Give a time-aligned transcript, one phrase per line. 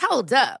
[0.00, 0.60] Hold up.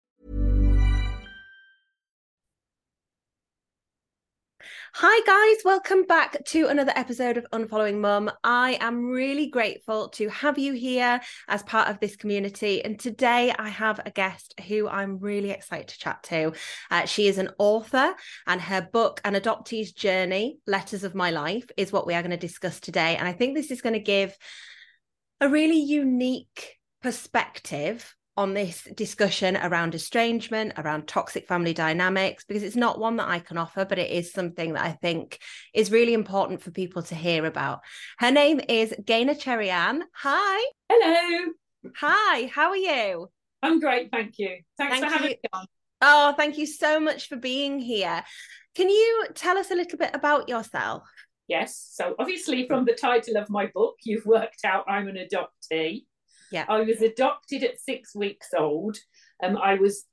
[4.93, 5.63] Hi, guys.
[5.63, 8.29] Welcome back to another episode of Unfollowing Mum.
[8.43, 12.83] I am really grateful to have you here as part of this community.
[12.83, 16.51] And today I have a guest who I'm really excited to chat to.
[16.91, 18.13] Uh, she is an author,
[18.45, 22.31] and her book, An Adoptee's Journey Letters of My Life, is what we are going
[22.31, 23.15] to discuss today.
[23.15, 24.37] And I think this is going to give
[25.39, 32.75] a really unique perspective on this discussion around estrangement, around toxic family dynamics, because it's
[32.75, 35.39] not one that I can offer, but it is something that I think
[35.75, 37.81] is really important for people to hear about.
[38.17, 40.01] Her name is Gaynor CherieAnn.
[40.15, 40.71] Hi.
[40.89, 41.51] Hello.
[41.97, 43.29] Hi, how are you?
[43.61, 44.57] I'm great, thank you.
[44.75, 45.35] Thanks Thank for having you.
[45.35, 45.65] me on.
[46.01, 48.23] Oh, thank you so much for being here.
[48.73, 51.03] Can you tell us a little bit about yourself?
[51.47, 51.89] Yes.
[51.93, 56.05] So obviously from the title of my book, you've worked out I'm an adoptee.
[56.51, 56.65] Yeah.
[56.67, 58.97] I was adopted at six weeks old.
[59.41, 60.05] Um, I was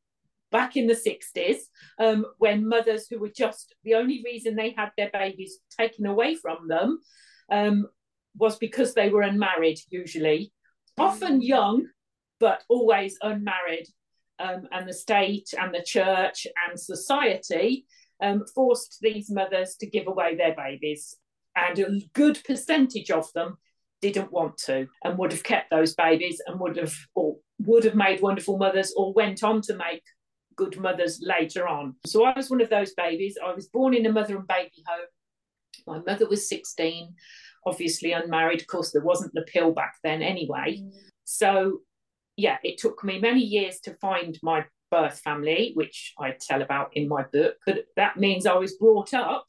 [0.50, 1.58] back in the 60s
[1.98, 6.34] um, when mothers who were just the only reason they had their babies taken away
[6.34, 7.00] from them
[7.50, 7.86] um,
[8.36, 10.52] was because they were unmarried, usually,
[10.96, 11.86] often young,
[12.40, 13.86] but always unmarried.
[14.40, 17.86] Um, and the state and the church and society
[18.22, 21.16] um, forced these mothers to give away their babies.
[21.56, 23.58] And a good percentage of them
[24.00, 27.94] didn't want to and would have kept those babies and would have or would have
[27.94, 30.02] made wonderful mothers or went on to make
[30.56, 31.94] good mothers later on.
[32.06, 33.38] So I was one of those babies.
[33.44, 35.06] I was born in a mother and baby home.
[35.86, 37.14] My mother was 16,
[37.66, 38.60] obviously unmarried.
[38.60, 40.78] Of course, there wasn't the pill back then anyway.
[40.80, 40.90] Mm.
[41.24, 41.80] So
[42.36, 46.90] yeah, it took me many years to find my birth family, which I tell about
[46.94, 47.56] in my book.
[47.66, 49.46] But that means I was brought up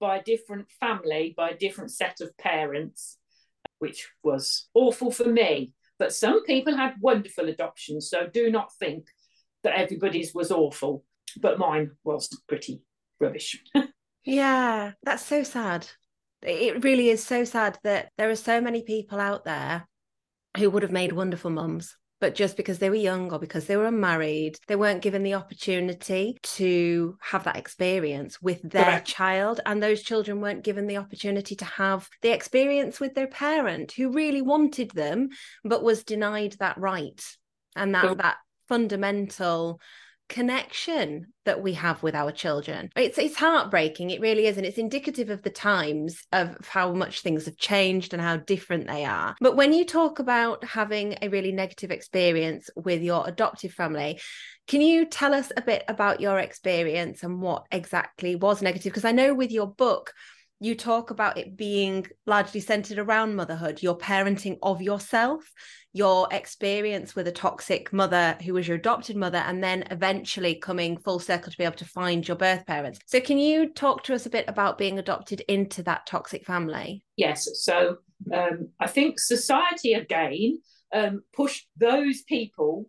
[0.00, 3.18] by a different family, by a different set of parents
[3.84, 5.74] which was awful for me.
[5.98, 9.04] But some people had wonderful adoptions, so do not think
[9.62, 11.04] that everybody's was awful.
[11.38, 12.80] But mine was pretty
[13.20, 13.62] rubbish.
[14.26, 15.86] Yeah, that's so sad.
[16.40, 19.86] It really is so sad that there are so many people out there
[20.56, 21.94] who would have made wonderful mums,
[22.24, 25.34] but just because they were young or because they were unmarried, they weren't given the
[25.34, 29.06] opportunity to have that experience with their Correct.
[29.06, 29.60] child.
[29.66, 34.10] And those children weren't given the opportunity to have the experience with their parent who
[34.10, 35.28] really wanted them,
[35.64, 37.22] but was denied that right
[37.76, 38.38] and that, that
[38.70, 39.78] fundamental
[40.28, 42.88] connection that we have with our children.
[42.96, 47.20] It's it's heartbreaking, it really is, and it's indicative of the times of how much
[47.20, 49.34] things have changed and how different they are.
[49.40, 54.20] But when you talk about having a really negative experience with your adoptive family,
[54.66, 58.92] can you tell us a bit about your experience and what exactly was negative?
[58.92, 60.12] Because I know with your book,
[60.64, 65.52] you talk about it being largely centered around motherhood, your parenting of yourself,
[65.92, 70.96] your experience with a toxic mother who was your adopted mother, and then eventually coming
[70.96, 72.98] full circle to be able to find your birth parents.
[73.06, 77.04] So, can you talk to us a bit about being adopted into that toxic family?
[77.16, 77.98] yes, so
[78.32, 80.58] um, I think society again
[80.92, 82.88] um, pushed those people.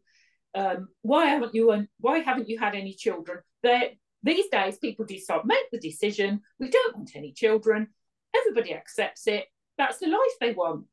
[0.54, 1.88] Um, why haven't you?
[2.00, 3.39] Why haven't you had any children?
[3.62, 6.42] They these days, people decide make the decision.
[6.60, 7.88] We don't want any children.
[8.36, 9.45] Everybody accepts it.
[9.77, 10.86] That's the life they want.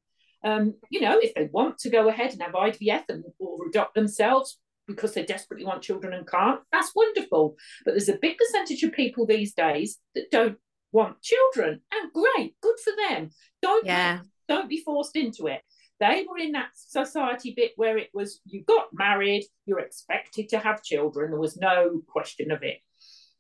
[0.45, 3.95] Um, you know, if they want to go ahead and have IVF and or adopt
[3.95, 7.57] themselves because they desperately want children and can't, that's wonderful.
[7.85, 10.59] But there's a big percentage of people these days that don't
[10.91, 13.31] want children, and great, good for them.
[13.63, 14.21] Don't yeah.
[14.47, 15.63] don't be forced into it.
[16.01, 20.59] They were in that society bit where it was you got married, you're expected to
[20.59, 21.31] have children.
[21.31, 22.79] There was no question of it.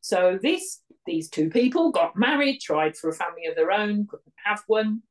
[0.02, 4.34] So this these two people got married, tried for a family of their own, couldn't
[4.44, 5.02] have one,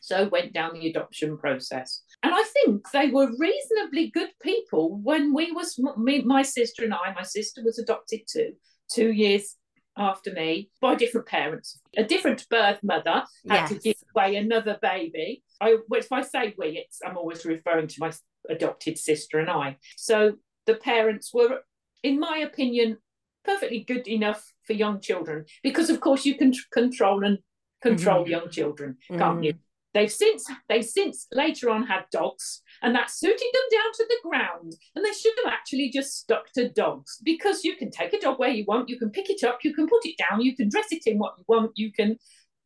[0.00, 2.02] so went down the adoption process.
[2.22, 6.92] And I think they were reasonably good people when we was me, my sister and
[6.92, 7.14] I.
[7.14, 8.52] My sister was adopted too,
[8.92, 9.56] two years
[9.96, 11.78] after me by different parents.
[11.96, 13.68] A different birth mother had yes.
[13.70, 15.42] to give away another baby.
[15.60, 18.12] I, if I say we, it's I'm always referring to my
[18.48, 19.76] adopted sister and I.
[19.96, 20.34] So
[20.66, 21.60] the parents were,
[22.02, 22.98] in my opinion,
[23.44, 27.38] perfectly good enough for young children because, of course, you can control and
[27.82, 28.30] control mm-hmm.
[28.30, 29.42] young children, can't mm-hmm.
[29.42, 29.54] you?
[29.92, 34.28] They've since they've since later on had dogs, and that suited them down to the
[34.28, 34.74] ground.
[34.94, 38.38] And they should have actually just stuck to dogs because you can take a dog
[38.38, 40.68] where you want, you can pick it up, you can put it down, you can
[40.68, 42.16] dress it in what you want, you can,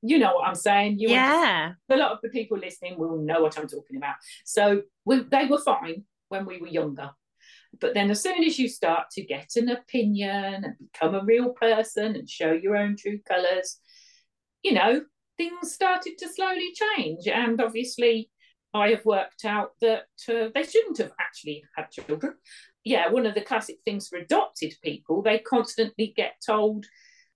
[0.02, 0.98] you know what I'm saying.
[0.98, 1.72] You yeah.
[1.88, 4.16] a lot of the people listening will know what I'm talking about.
[4.44, 7.10] So we, they were fine when we were younger.
[7.80, 11.50] But then, as soon as you start to get an opinion and become a real
[11.50, 13.78] person and show your own true colours,
[14.62, 15.02] you know,
[15.36, 17.26] things started to slowly change.
[17.26, 18.30] And obviously,
[18.72, 22.34] I have worked out that uh, they shouldn't have actually had children.
[22.84, 26.84] Yeah, one of the classic things for adopted people, they constantly get told,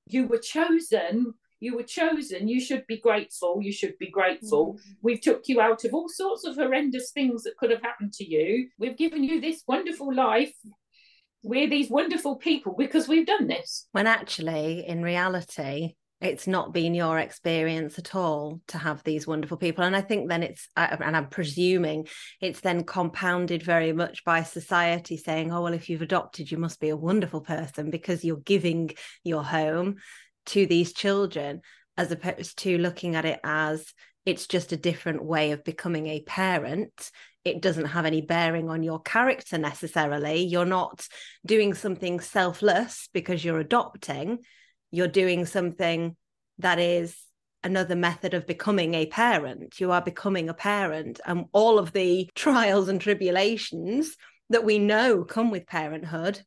[0.07, 2.49] you were chosen you were chosen.
[2.49, 3.61] You should be grateful.
[3.63, 4.75] You should be grateful.
[4.75, 4.79] Mm.
[5.03, 8.25] we've took you out of all sorts of horrendous things that could have happened to
[8.25, 8.69] you.
[8.79, 10.55] We've given you this wonderful life.
[11.43, 13.87] We're these wonderful people because we've done this.
[13.93, 19.57] When actually in reality it's not been your experience at all to have these wonderful
[19.57, 19.85] people.
[19.85, 22.09] And i think then it's and i'm presuming
[22.41, 26.81] it's then compounded very much by society saying oh well if you've adopted you must
[26.81, 28.91] be a wonderful person because you're giving
[29.23, 29.97] your home
[30.49, 31.63] to these children
[31.97, 33.93] as opposed to looking at it as
[34.25, 37.11] it's just a different way of becoming a parent.
[37.45, 40.43] It doesn't have any bearing on your character necessarily.
[40.45, 41.09] You're not
[41.47, 44.41] doing something selfless because you're adopting.
[44.91, 46.15] You're doing something
[46.59, 47.17] that is
[47.65, 49.81] another method of becoming a parent.
[49.81, 54.17] You are becoming a parent and all of the trials and tribulations
[54.51, 56.43] that we know come with parenthood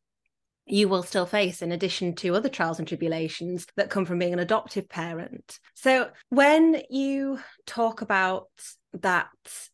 [0.71, 4.31] you will still face in addition to other trials and tribulations that come from being
[4.31, 5.59] an adoptive parent.
[5.73, 8.47] So when you talk about
[8.93, 9.27] that,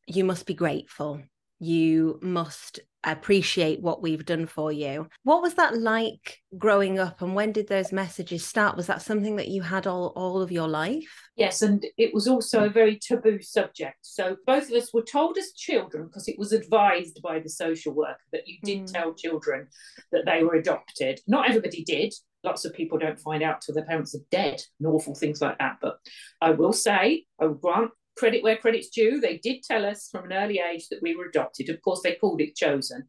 [0.08, 1.22] you must be grateful.
[1.60, 2.80] You must
[3.12, 5.07] appreciate what we've done for you.
[5.24, 8.77] What was that like growing up and when did those messages start?
[8.77, 11.07] Was that something that you had all, all of your life?
[11.36, 13.98] Yes, and it was also a very taboo subject.
[14.01, 17.94] So both of us were told as children, because it was advised by the social
[17.94, 18.92] worker that you did mm.
[18.92, 19.68] tell children
[20.12, 21.19] that they were adopted.
[21.27, 22.13] Not everybody did.
[22.44, 25.57] Lots of people don't find out till their parents are dead and awful things like
[25.60, 25.77] that.
[25.81, 25.98] But
[26.42, 29.19] I will say, I will grant credit where credit's due.
[29.19, 31.69] They did tell us from an early age that we were adopted.
[31.69, 33.08] Of course, they called it chosen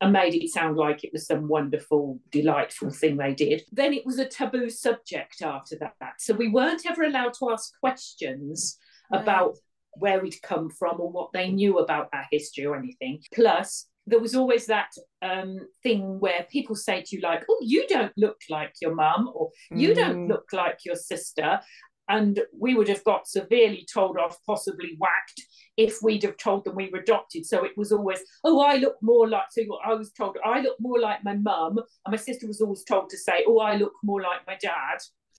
[0.00, 3.62] and made it sound like it was some wonderful, delightful thing they did.
[3.72, 6.20] Then it was a taboo subject after that.
[6.20, 8.78] So we weren't ever allowed to ask questions
[9.10, 9.22] right.
[9.22, 9.56] about
[9.92, 13.22] where we'd come from or what they knew about our history or anything.
[13.34, 14.90] Plus, there was always that
[15.22, 19.30] um, thing where people say to you, like, oh, you don't look like your mum,
[19.34, 19.94] or you mm.
[19.96, 21.60] don't look like your sister
[22.08, 25.42] and we would have got severely told off, possibly whacked,
[25.76, 27.44] if we'd have told them we were adopted.
[27.44, 29.46] So it was always, oh, I look more like.
[29.50, 32.84] So I was told I look more like my mum, and my sister was always
[32.84, 34.98] told to say, oh, I look more like my dad.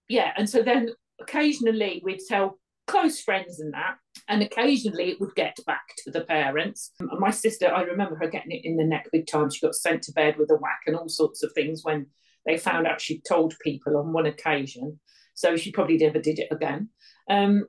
[0.10, 3.98] Yeah, and so then occasionally we'd tell close friends and that,
[4.30, 6.92] and occasionally it would get back to the parents.
[7.00, 9.50] My sister, I remember her getting it in the neck big time.
[9.50, 12.08] She got sent to bed with a whack and all sorts of things when
[12.46, 15.00] they found out she'd told people on one occasion
[15.38, 16.90] so she probably never did it again.
[17.30, 17.66] Um,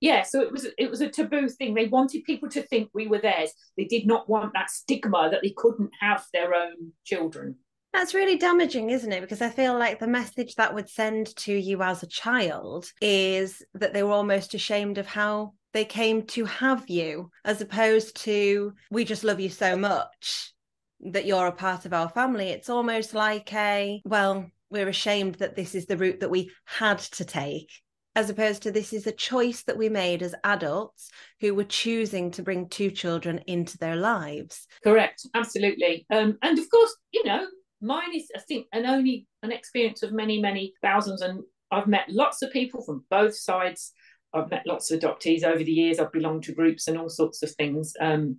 [0.00, 1.74] yeah, so it was it was a taboo thing.
[1.74, 3.52] They wanted people to think we were theirs.
[3.76, 7.56] They did not want that stigma that they couldn't have their own children.
[7.94, 9.20] That's really damaging, isn't it?
[9.20, 13.62] Because I feel like the message that would send to you as a child is
[13.74, 18.74] that they were almost ashamed of how they came to have you, as opposed to,
[18.90, 20.52] we just love you so much
[21.00, 22.48] that you're a part of our family.
[22.48, 26.98] It's almost like a, well, we're ashamed that this is the route that we had
[26.98, 27.70] to take
[28.14, 31.10] as opposed to this is a choice that we made as adults
[31.40, 34.66] who were choosing to bring two children into their lives.
[34.84, 36.06] Correct, absolutely.
[36.10, 37.46] Um, and of course, you know,
[37.80, 41.22] mine is, I think, an only an experience of many, many thousands.
[41.22, 43.92] And I've met lots of people from both sides.
[44.34, 45.98] I've met lots of adoptees over the years.
[45.98, 47.94] I've belonged to groups and all sorts of things.
[48.00, 48.38] Um,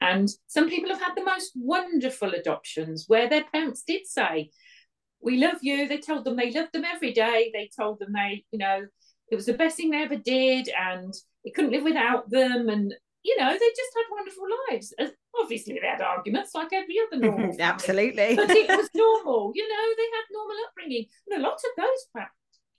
[0.00, 4.50] and some people have had the most wonderful adoptions where their parents did say,
[5.22, 5.88] We love you.
[5.88, 7.50] They told them they loved them every day.
[7.52, 8.86] They told them they, you know,
[9.30, 11.12] it was the best thing they ever did and
[11.44, 12.68] they couldn't live without them.
[12.68, 14.94] And, you know, they just had wonderful lives.
[15.40, 18.36] Obviously, they had arguments like every other normal Absolutely.
[18.36, 19.52] but it was normal.
[19.54, 21.06] You know, they had normal upbringing.
[21.30, 22.24] And a lot of those,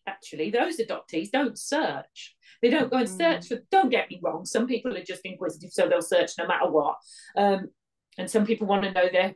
[0.08, 2.36] actually, those adoptees don't search.
[2.62, 5.72] They don't go and search for, don't get me wrong, some people are just inquisitive,
[5.72, 6.96] so they'll search no matter what.
[7.38, 7.70] Um,
[8.18, 9.36] and some people want to know their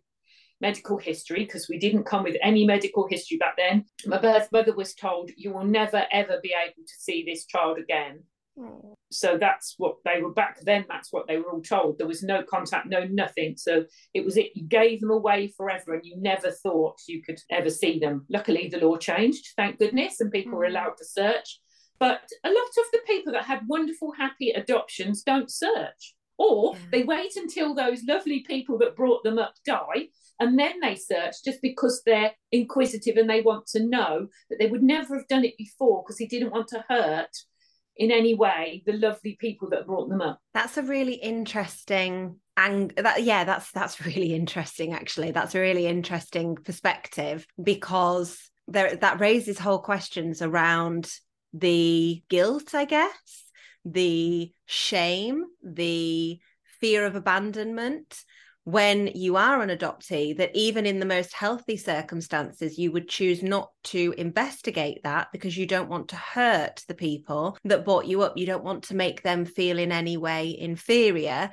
[0.63, 3.83] medical history because we didn't come with any medical history back then.
[4.05, 7.77] My birth mother was told, You will never ever be able to see this child
[7.77, 8.23] again.
[8.57, 8.93] Mm.
[9.11, 10.85] So that's what they were back then.
[10.87, 11.97] That's what they were all told.
[11.97, 13.55] There was no contact, no nothing.
[13.57, 14.51] So it was it.
[14.55, 18.25] You gave them away forever, and you never thought you could ever see them.
[18.29, 20.57] Luckily, the law changed, thank goodness, and people mm.
[20.59, 21.59] were allowed to search.
[21.99, 26.79] But a lot of the people that had wonderful, happy adoptions don't search, or yeah.
[26.91, 30.07] they wait until those lovely people that brought them up die
[30.39, 34.67] and then they search just because they're inquisitive and they want to know that they
[34.67, 37.29] would never have done it before because he didn't want to hurt
[37.95, 40.39] in any way the lovely people that brought them up.
[40.53, 45.31] That's a really interesting and that yeah that's that's really interesting actually.
[45.31, 51.11] That's a really interesting perspective because there that raises whole questions around
[51.53, 53.43] the guilt i guess
[53.85, 56.39] the shame the
[56.79, 58.23] fear of abandonment
[58.65, 63.43] when you are an adoptee that even in the most healthy circumstances you would choose
[63.43, 68.21] not to investigate that because you don't want to hurt the people that brought you
[68.21, 68.37] up.
[68.37, 71.51] You don't want to make them feel in any way inferior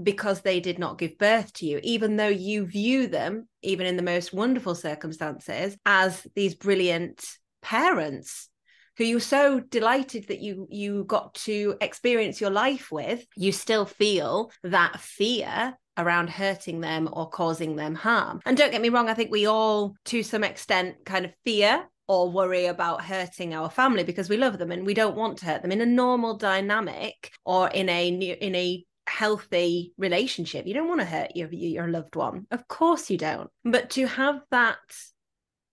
[0.00, 3.96] because they did not give birth to you even though you view them even in
[3.96, 7.22] the most wonderful circumstances as these brilliant
[7.60, 8.48] parents
[8.96, 13.24] who you're so delighted that you you got to experience your life with.
[13.36, 18.40] You still feel that fear around hurting them or causing them harm.
[18.46, 21.86] And don't get me wrong, I think we all, to some extent, kind of fear
[22.08, 25.46] or worry about hurting our family because we love them and we don't want to
[25.46, 25.72] hurt them.
[25.72, 31.06] In a normal dynamic or in a in a healthy relationship you don't want to
[31.06, 32.46] hurt your your loved one.
[32.50, 33.50] Of course you don't.
[33.64, 34.78] But to have that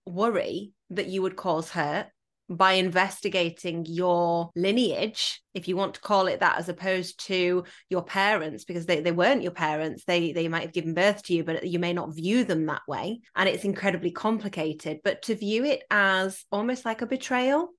[0.05, 2.07] worry that you would cause hurt
[2.49, 8.03] by investigating your lineage if you want to call it that as opposed to your
[8.03, 10.03] parents because they, they weren't your parents.
[10.05, 12.81] They they might have given birth to you but you may not view them that
[12.87, 13.21] way.
[13.35, 14.99] And it's incredibly complicated.
[15.03, 17.69] But to view it as almost like a betrayal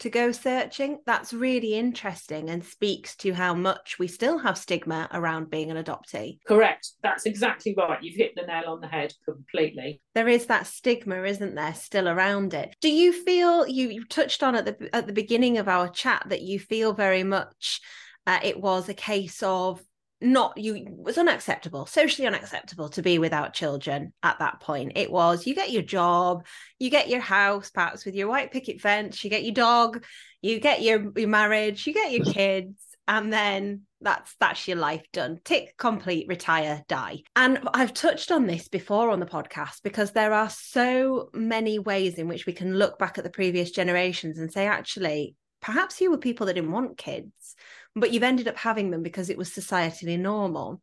[0.00, 5.08] to go searching, that's really interesting and speaks to how much we still have stigma
[5.12, 6.38] around being an adoptee.
[6.46, 6.90] Correct.
[7.02, 8.02] That's exactly right.
[8.02, 10.00] You've hit the nail on the head completely.
[10.14, 12.76] There is that stigma, isn't there, still around it.
[12.80, 16.24] Do you feel you, you touched on at the at the beginning of our chat
[16.28, 17.80] that you feel very much
[18.28, 19.82] uh, it was a case of
[20.20, 24.92] not you it was unacceptable socially unacceptable to be without children at that point.
[24.96, 26.44] It was you get your job
[26.78, 30.04] you get your house perhaps with your white picket fence you get your dog
[30.42, 35.02] you get your, your marriage you get your kids and then that's that's your life
[35.12, 35.40] done.
[35.44, 37.22] Tick complete retire die.
[37.34, 42.14] And i've touched on this before on the podcast because there are so many ways
[42.14, 46.10] in which we can look back at the previous generations and say actually perhaps you
[46.10, 47.56] were people that didn't want kids
[48.00, 50.80] but you've ended up having them because it was societally normal.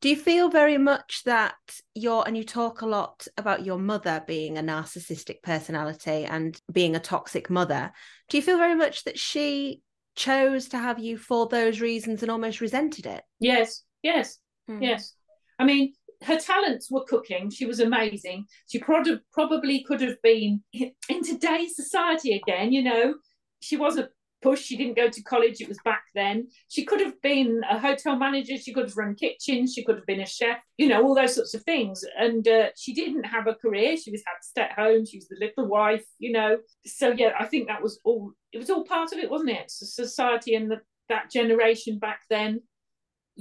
[0.00, 1.54] Do you feel very much that
[1.94, 6.96] you're, and you talk a lot about your mother being a narcissistic personality and being
[6.96, 7.92] a toxic mother?
[8.28, 9.80] Do you feel very much that she
[10.16, 13.22] chose to have you for those reasons and almost resented it?
[13.38, 14.82] Yes, yes, hmm.
[14.82, 15.14] yes.
[15.60, 15.92] I mean,
[16.24, 17.50] her talents were cooking.
[17.50, 18.46] She was amazing.
[18.68, 19.02] She pro-
[19.32, 23.14] probably could have been in today's society again, you know.
[23.60, 24.10] She wasn't
[24.42, 24.62] push.
[24.62, 25.60] She didn't go to college.
[25.60, 26.48] It was back then.
[26.68, 28.58] She could have been a hotel manager.
[28.58, 29.72] She could have run kitchens.
[29.74, 30.58] She could have been a chef.
[30.76, 32.04] You know, all those sorts of things.
[32.18, 33.96] And uh, she didn't have a career.
[33.96, 35.06] She was had to stay at home.
[35.06, 36.04] She was the little wife.
[36.18, 36.58] You know.
[36.84, 38.32] So yeah, I think that was all.
[38.52, 39.70] It was all part of it, wasn't it?
[39.70, 42.62] So society and the, that generation back then.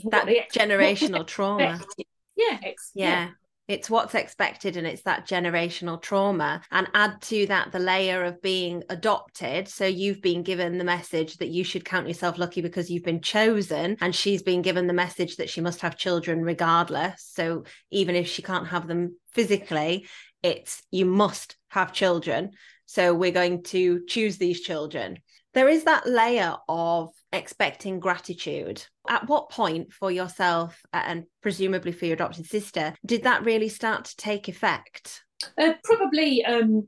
[0.06, 1.82] That generational trauma.
[2.38, 3.30] Yeah, yeah, yeah.
[3.72, 6.62] It's what's expected and it's that generational trauma.
[6.72, 9.70] And add to that the layer of being adopted.
[9.70, 13.22] So you've been given the message that you should count yourself lucky because you've been
[13.22, 13.96] chosen.
[14.02, 17.26] And she's been given the message that she must have children regardless.
[17.34, 20.06] So even if she can't have them physically,
[20.44, 22.52] it's you must have children.
[22.88, 25.20] So we're going to choose these children.
[25.54, 28.86] There is that layer of expecting gratitude.
[29.08, 34.06] At what point for yourself and presumably for your adopted sister did that really start
[34.06, 35.24] to take effect?
[35.58, 36.88] Uh, probably um,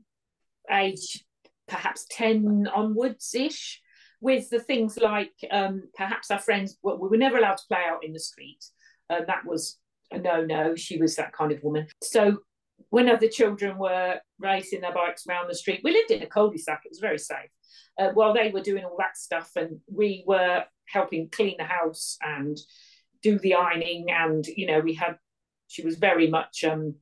[0.70, 1.24] age
[1.66, 3.80] perhaps 10 onwards ish,
[4.20, 7.82] with the things like um, perhaps our friends, well, we were never allowed to play
[7.86, 8.64] out in the street.
[9.10, 9.78] Uh, that was
[10.10, 10.74] a no no.
[10.74, 11.88] She was that kind of woman.
[12.02, 12.38] So
[12.88, 16.82] when other children were racing their bikes around the street, we lived in a cul-de-sac.
[16.84, 17.50] It was very safe.
[17.98, 22.16] Uh, while they were doing all that stuff, and we were helping clean the house
[22.20, 22.58] and
[23.22, 25.16] do the ironing, and you know, we had.
[25.68, 26.64] She was very much.
[26.64, 26.96] Um,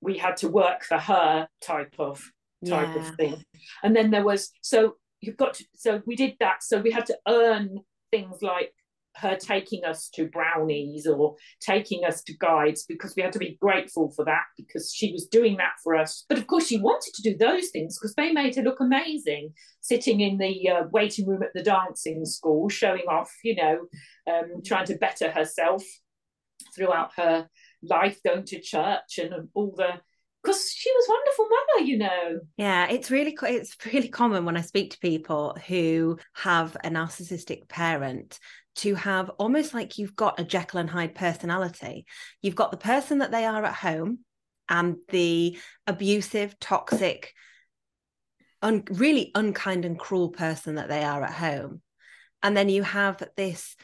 [0.00, 2.22] we had to work for her type of
[2.64, 3.08] type yeah.
[3.08, 3.44] of thing,
[3.82, 5.64] and then there was so you've got to.
[5.74, 6.62] So we did that.
[6.62, 7.80] So we had to earn
[8.10, 8.72] things like
[9.16, 13.58] her taking us to brownies or taking us to guides because we had to be
[13.60, 16.24] grateful for that because she was doing that for us.
[16.28, 19.52] But of course, she wanted to do those things because they made her look amazing,
[19.80, 23.86] sitting in the uh, waiting room at the dancing school, showing off, you know,
[24.30, 25.84] um, trying to better herself
[26.74, 27.48] throughout her
[27.82, 30.00] life, going to church and all the
[30.42, 34.60] because she was wonderful mother you know yeah it's really it's really common when i
[34.60, 38.38] speak to people who have a narcissistic parent
[38.76, 42.06] to have almost like you've got a Jekyll and Hyde personality.
[42.42, 44.20] You've got the person that they are at home
[44.68, 47.32] and the abusive, toxic,
[48.62, 51.82] un- really unkind and cruel person that they are at home.
[52.42, 53.76] And then you have this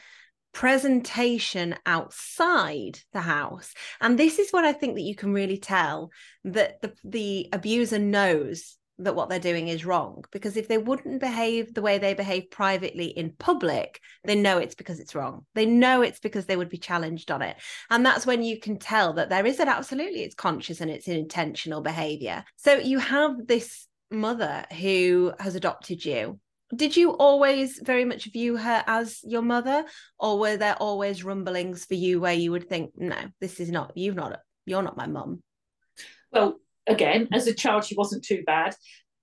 [0.53, 3.73] presentation outside the house.
[3.99, 6.11] And this is what I think that you can really tell
[6.43, 11.19] that the, the abuser knows that what they're doing is wrong because if they wouldn't
[11.19, 15.45] behave the way they behave privately in public they know it's because it's wrong.
[15.55, 17.57] They know it's because they would be challenged on it.
[17.89, 21.07] And that's when you can tell that there is an absolutely it's conscious and it's
[21.07, 22.43] an intentional behavior.
[22.55, 26.39] So you have this mother who has adopted you.
[26.73, 29.85] Did you always very much view her as your mother
[30.19, 33.91] or were there always rumblings for you where you would think no this is not
[33.95, 35.43] you've not you're not my mum
[36.31, 36.55] well
[36.87, 38.75] again, as a child, she wasn't too bad.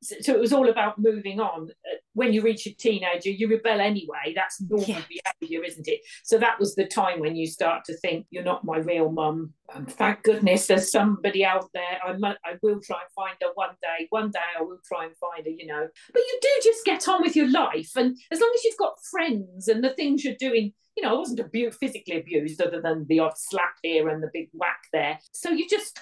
[0.02, 1.68] So, so, it was all about moving on.
[1.70, 4.32] Uh, when you reach a teenager, you rebel anyway.
[4.34, 5.32] That's normal yeah.
[5.38, 6.00] behaviour, isn't it?
[6.24, 9.52] So that was the time when you start to think you're not my real mum.
[9.74, 11.98] And thank goodness there's somebody out there.
[12.02, 14.06] I, I will try and find her one day.
[14.08, 15.86] One day I will try and find her, you know.
[16.14, 19.04] But you do just get on with your life, and as long as you've got
[19.10, 23.06] friends and the things you're doing you know, I wasn't abused, physically abused other than
[23.08, 25.18] the odd slap here and the big whack there.
[25.32, 26.00] So you just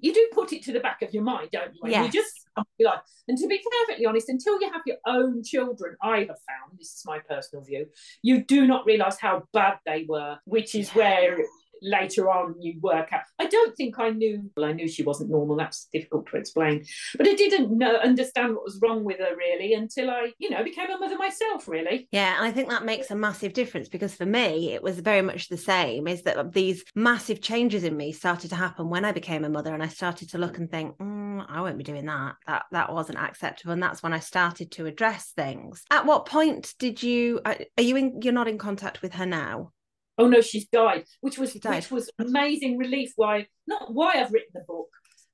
[0.00, 1.80] you do put it to the back of your mind, don't you?
[1.84, 2.06] Yes.
[2.06, 2.46] You just
[2.80, 6.78] like, and to be perfectly honest, until you have your own children, I have found
[6.78, 7.86] this is my personal view,
[8.22, 10.98] you do not realise how bad they were, which is yeah.
[10.98, 11.38] where
[11.82, 13.22] later on you work out.
[13.38, 14.50] I don't think I knew.
[14.56, 15.56] Well, I knew she wasn't normal.
[15.56, 16.84] That's difficult to explain,
[17.16, 20.62] but I didn't know understand what was wrong with her really until I, you know,
[20.64, 21.68] became a mother myself.
[21.68, 22.08] Really.
[22.12, 25.22] Yeah, and I think that makes a massive difference because for me, it was very
[25.22, 26.08] much the same.
[26.08, 29.74] Is that these massive changes in me started to happen when I became a mother,
[29.74, 32.36] and I started to look and think, mm, I won't be doing that.
[32.46, 35.84] That that wasn't acceptable, and that's when I started to address things.
[35.90, 37.40] At what point did you?
[37.44, 38.20] Are you in?
[38.22, 39.72] You're not in contact with her now
[40.18, 41.76] oh no, she's died, which was died.
[41.76, 43.12] which was amazing relief.
[43.16, 43.92] Why not?
[43.92, 44.88] Why I've written the book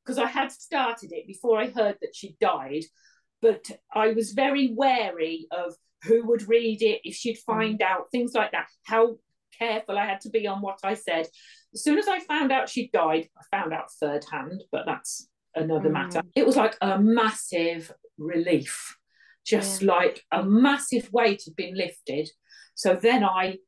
[0.04, 2.84] because I had started it before I heard that she died,
[3.40, 7.44] but I was very wary of who would read it if she'd mm.
[7.44, 7.86] find mm.
[7.86, 8.66] out things like that.
[8.84, 9.16] How
[9.58, 11.26] careful I had to be on what I said.
[11.74, 15.28] As soon as I found out she died, I found out third hand, but that's
[15.54, 15.92] another mm.
[15.92, 16.22] matter.
[16.34, 18.96] It was like a massive relief,
[19.46, 19.92] just yeah.
[19.92, 22.28] like a massive weight had been lifted.
[22.74, 23.58] So then I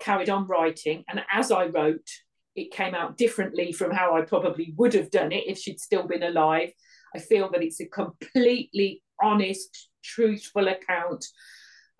[0.00, 1.04] carried on writing.
[1.08, 2.08] And as I wrote,
[2.56, 6.06] it came out differently from how I probably would have done it if she'd still
[6.06, 6.72] been alive.
[7.14, 11.24] I feel that it's a completely honest, truthful account.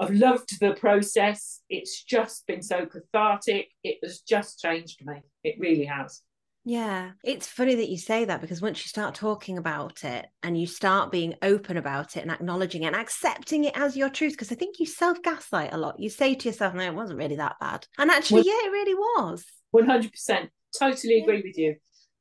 [0.00, 1.60] I've loved the process.
[1.68, 3.68] It's just been so cathartic.
[3.84, 5.22] It has just changed me.
[5.44, 6.22] It really has.
[6.70, 10.56] Yeah, it's funny that you say that because once you start talking about it and
[10.56, 14.34] you start being open about it and acknowledging it and accepting it as your truth,
[14.34, 15.98] because I think you self gaslight a lot.
[15.98, 17.88] You say to yourself, no, it wasn't really that bad.
[17.98, 19.44] And actually, well, yeah, it really was.
[19.74, 20.48] 100%.
[20.78, 21.22] Totally yeah.
[21.24, 21.74] agree with you.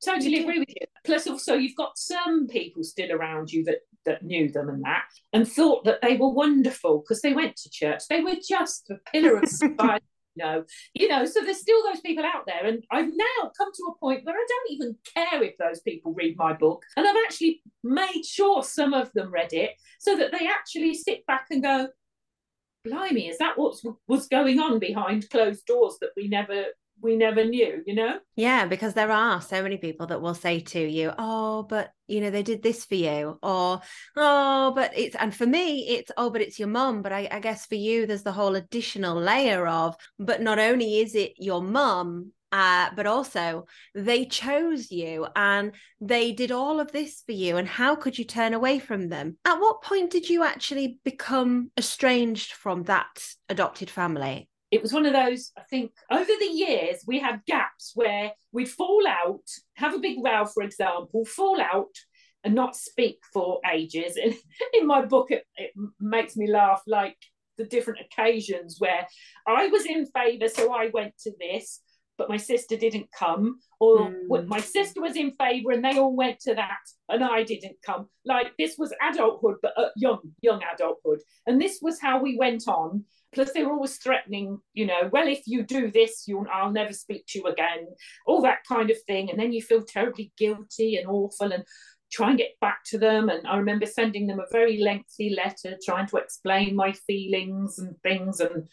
[0.04, 0.88] Totally agree with you.
[1.06, 5.04] Plus, also, you've got some people still around you that that knew them and that
[5.32, 8.02] and thought that they were wonderful because they went to church.
[8.10, 10.00] They were just a pillar of fire
[10.36, 10.64] know
[10.94, 13.98] you know so there's still those people out there and i've now come to a
[14.00, 17.62] point where i don't even care if those people read my book and i've actually
[17.84, 21.88] made sure some of them read it so that they actually sit back and go
[22.86, 23.76] blimey is that what
[24.08, 26.66] was going on behind closed doors that we never
[27.02, 28.20] we never knew, you know?
[28.36, 32.22] Yeah, because there are so many people that will say to you, Oh, but you
[32.22, 33.82] know, they did this for you, or
[34.16, 37.02] oh, but it's and for me, it's oh, but it's your mum.
[37.02, 41.00] But I, I guess for you, there's the whole additional layer of, but not only
[41.00, 46.92] is it your mum, uh, but also they chose you and they did all of
[46.92, 47.58] this for you.
[47.58, 49.38] And how could you turn away from them?
[49.46, 54.50] At what point did you actually become estranged from that adopted family?
[54.72, 58.70] It was one of those i think over the years we had gaps where we'd
[58.70, 59.44] fall out
[59.76, 61.96] have a big row for example fall out
[62.44, 64.18] and not speak for ages.
[64.22, 64.34] And
[64.74, 67.18] in my book it, it makes me laugh like
[67.58, 69.06] the different occasions where
[69.46, 71.82] i was in favor so i went to this
[72.18, 74.48] but my sister didn't come or mm.
[74.48, 76.80] my sister was in favor and they all went to that
[77.10, 78.08] and i didn't come.
[78.26, 81.20] Like this was adulthood but uh, young young adulthood.
[81.48, 83.04] And this was how we went on
[83.34, 86.94] Plus, they were always threatening, you know, well, if you do this, you'll I'll never
[86.94, 87.88] speak to you again,
[88.26, 89.30] all that kind of thing.
[89.30, 91.64] And then you feel terribly guilty and awful and
[92.12, 93.30] try and get back to them.
[93.30, 97.96] And I remember sending them a very lengthy letter trying to explain my feelings and
[98.02, 98.40] things.
[98.40, 98.68] And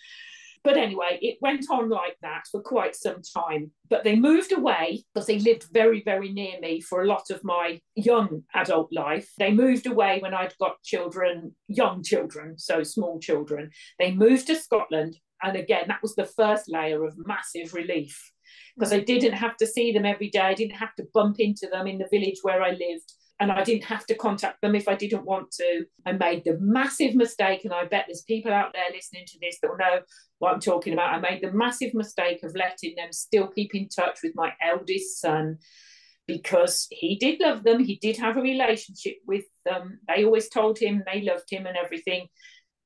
[0.67, 3.71] but anyway, it went on like that for quite some time.
[3.89, 7.45] But they moved away because they lived very, very near me for a lot of
[7.45, 9.31] my young adult life.
[9.39, 13.71] They moved away when I'd got children, young children, so small children.
[14.01, 15.17] They moved to Scotland.
[15.41, 18.33] And again, that was the first layer of massive relief
[18.77, 20.41] because I didn't have to see them every day.
[20.41, 23.63] I didn't have to bump into them in the village where I lived and I
[23.65, 25.85] didn't have to contact them if I didn't want to.
[26.07, 29.59] I made the massive mistake, and I bet there's people out there listening to this
[29.61, 30.01] that will know
[30.39, 31.15] what I'm talking about.
[31.15, 35.21] I made the massive mistake of letting them still keep in touch with my eldest
[35.21, 35.59] son
[36.27, 37.85] because he did love them.
[37.85, 40.01] He did have a relationship with them.
[40.09, 42.29] They always told him they loved him and everything.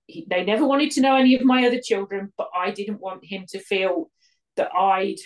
[0.07, 3.25] He, they never wanted to know any of my other children, but I didn't want
[3.25, 4.11] him to feel
[4.57, 5.21] that I'd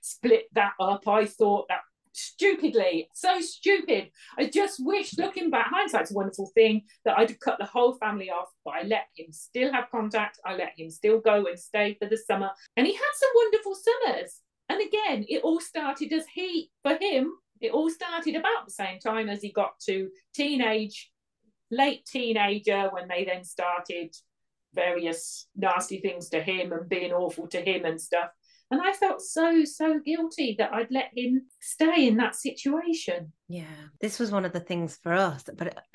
[0.00, 1.08] split that up.
[1.08, 1.80] I thought that
[2.14, 4.10] stupidly, so stupid.
[4.38, 8.30] I just wish, looking back, hindsight's a wonderful thing, that I'd cut the whole family
[8.30, 10.38] off, but I let him still have contact.
[10.44, 12.50] I let him still go and stay for the summer.
[12.76, 14.40] And he had some wonderful summers.
[14.68, 18.98] And again, it all started as he, for him, it all started about the same
[18.98, 21.10] time as he got to teenage,
[21.70, 24.14] late teenager, when they then started
[24.74, 28.30] various nasty things to him and being awful to him and stuff.
[28.74, 33.32] And I felt so, so guilty that I'd let him stay in that situation.
[33.46, 33.66] Yeah,
[34.00, 35.44] this was one of the things for us.
[35.56, 35.78] But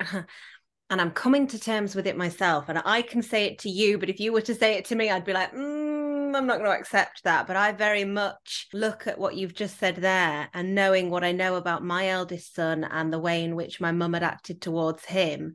[0.90, 2.70] and I'm coming to terms with it myself.
[2.70, 4.96] And I can say it to you, but if you were to say it to
[4.96, 7.46] me, I'd be like, mm, I'm not going to accept that.
[7.46, 11.32] But I very much look at what you've just said there and knowing what I
[11.32, 15.04] know about my eldest son and the way in which my mum had acted towards
[15.04, 15.52] him.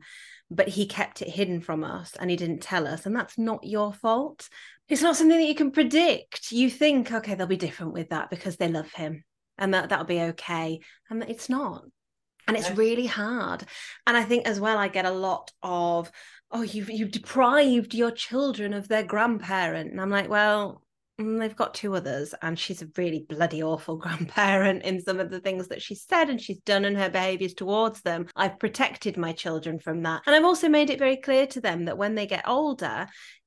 [0.48, 3.04] But he kept it hidden from us and he didn't tell us.
[3.04, 4.48] And that's not your fault
[4.88, 6.52] it's not something that you can predict.
[6.52, 9.24] You think, okay, they'll be different with that because they love him
[9.58, 10.80] and that that'll be okay.
[11.10, 11.84] And it's not.
[12.48, 13.64] And it's really hard.
[14.06, 16.12] And I think as well, I get a lot of,
[16.52, 19.90] oh, you've you've deprived your children of their grandparent.
[19.90, 20.84] And I'm like, well,
[21.20, 25.30] mm, they've got two others and she's a really bloody awful grandparent in some of
[25.30, 29.16] the things that she said and she's done and her behaviors towards them i've protected
[29.16, 32.14] my children from that and i've also made it very clear to them that when
[32.14, 33.06] they get older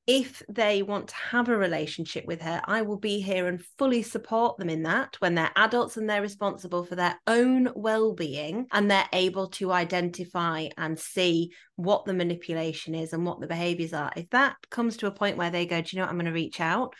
[0.10, 4.02] if they want to have a relationship with her, I will be here and fully
[4.02, 8.66] support them in that when they're adults and they're responsible for their own well being
[8.72, 13.94] and they're able to identify and see what the manipulation is and what the behaviors
[13.94, 14.12] are.
[14.16, 16.10] If that comes to a point where they go, Do you know what?
[16.10, 16.96] I'm going to reach out.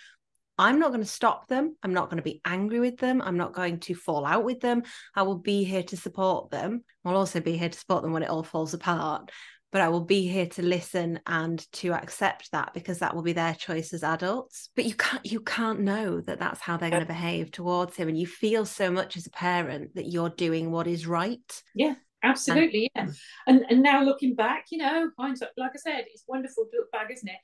[0.60, 1.76] I'm not going to stop them.
[1.82, 3.24] I'm not going to be angry with them.
[3.24, 4.84] I'm not going to fall out with them.
[5.16, 6.84] I will be here to support them.
[7.04, 9.32] I'll also be here to support them when it all falls apart
[9.72, 13.34] but I will be here to listen and to accept that because that will be
[13.34, 14.70] their choice as adults.
[14.76, 18.08] But you can't you can't know that that's how they're going to behave towards him,
[18.08, 21.64] and you feel so much as a parent that you're doing what is right.
[21.76, 22.90] Yeah, absolutely.
[22.96, 23.14] And, yeah,
[23.48, 26.92] and and now looking back, you know, hindsight, like I said, it's wonderful to look
[26.92, 27.40] back, isn't it?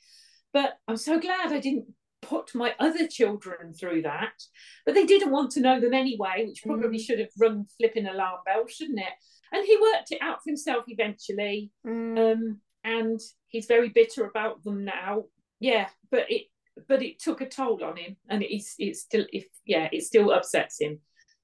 [0.53, 1.85] But I'm so glad I didn't
[2.21, 4.33] put my other children through that.
[4.85, 7.01] But they didn't want to know them anyway, which probably mm.
[7.01, 9.13] should have rung flipping alarm bells, shouldn't it?
[9.51, 11.71] And he worked it out for himself eventually.
[11.85, 12.33] Mm.
[12.33, 15.25] Um, and he's very bitter about them now.
[15.59, 16.43] Yeah, but it
[16.87, 20.31] but it took a toll on him, and it's it's still if yeah it still
[20.31, 20.99] upsets him.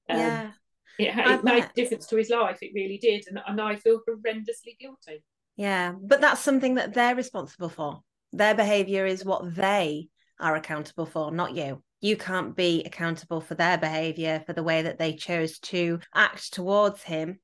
[0.08, 0.50] Um, yeah.
[0.98, 2.58] It, it made a difference to his life.
[2.60, 5.24] It really did, and, and I feel horrendously guilty.
[5.56, 8.02] Yeah, but that's something that they're responsible for.
[8.32, 11.82] Their behaviour is what they are accountable for, not you.
[12.00, 16.52] You can't be accountable for their behaviour, for the way that they chose to act
[16.52, 17.38] towards him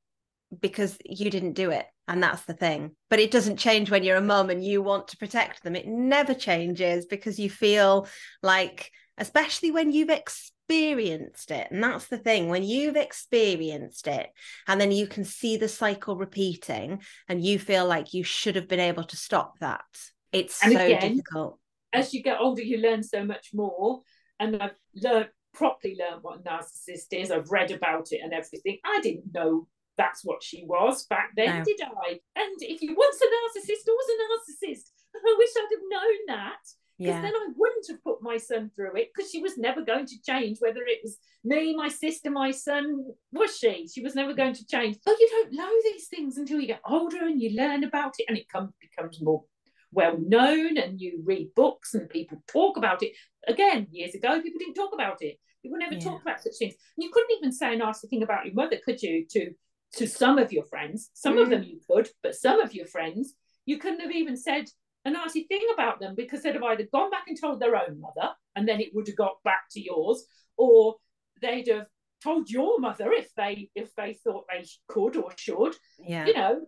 [0.61, 4.17] because you didn't do it and that's the thing but it doesn't change when you're
[4.17, 8.07] a mum and you want to protect them it never changes because you feel
[8.43, 11.69] like especially when you've experienced it.
[11.71, 14.29] And that's the thing when you've experienced it,
[14.67, 18.69] and then you can see the cycle repeating, and you feel like you should have
[18.69, 19.85] been able to stop that.
[20.33, 21.59] It's And so again, difficult.
[21.93, 24.03] as you get older, you learn so much more.
[24.41, 27.31] And I've learned properly learned what narcissist is.
[27.31, 28.79] I've read about it and everything.
[28.85, 29.67] I didn't know
[29.99, 31.65] that's what she was back then, No.
[31.65, 32.21] did I?
[32.37, 34.91] And if you once a narcissist, I was a narcissist.
[35.15, 36.59] Oh, I wish I'd have known that.
[36.99, 37.23] Because Yeah.
[37.23, 40.23] then I wouldn't have put my son through it because she was never going to
[40.23, 43.87] change, whether it was me, my sister, my son, was she?
[43.87, 44.97] She was never going to change.
[45.07, 48.25] Oh, you don't know these things until you get older and you learn about it
[48.29, 49.45] and it come, becomes more
[49.93, 53.13] well known and you read books and people talk about it.
[53.47, 55.39] Again, years ago, people didn't talk about it.
[55.63, 56.01] People never Yeah.
[56.01, 56.75] talked about such things.
[56.97, 59.25] And you couldn't even say a nasty thing about your mother, could you?
[59.31, 59.55] To
[59.95, 61.11] to some of your friends.
[61.15, 61.51] Some of Mm.
[61.51, 63.35] them you could, but some of your friends,
[63.67, 64.67] you couldn't have even said
[65.05, 68.01] a nasty thing about them because they'd have either gone back and told their own
[68.01, 70.97] mother, and then it would have got back to yours, or
[71.41, 71.87] they'd have
[72.23, 75.75] told your mother if they if they thought they could or should.
[75.99, 76.27] Yeah.
[76.27, 76.67] You know,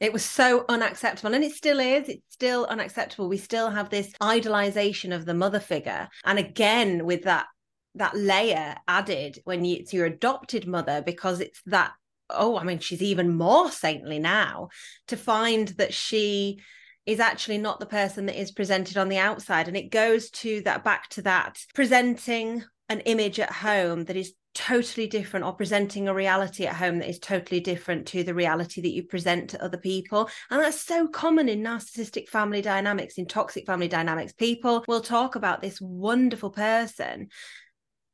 [0.00, 2.08] It was so unacceptable, and it still is.
[2.08, 3.28] It's still unacceptable.
[3.28, 7.46] We still have this idolization of the mother figure, and again with that
[7.94, 11.92] that layer added when you, it's your adopted mother because it's that.
[12.34, 14.68] Oh, I mean, she's even more saintly now
[15.08, 16.60] to find that she
[17.04, 20.62] is actually not the person that is presented on the outside, and it goes to
[20.62, 26.08] that back to that presenting an image at home that is totally different or presenting
[26.08, 29.64] a reality at home that is totally different to the reality that you present to
[29.64, 30.28] other people.
[30.50, 34.32] And that's so common in narcissistic family dynamics in toxic family dynamics.
[34.32, 37.28] People will talk about this wonderful person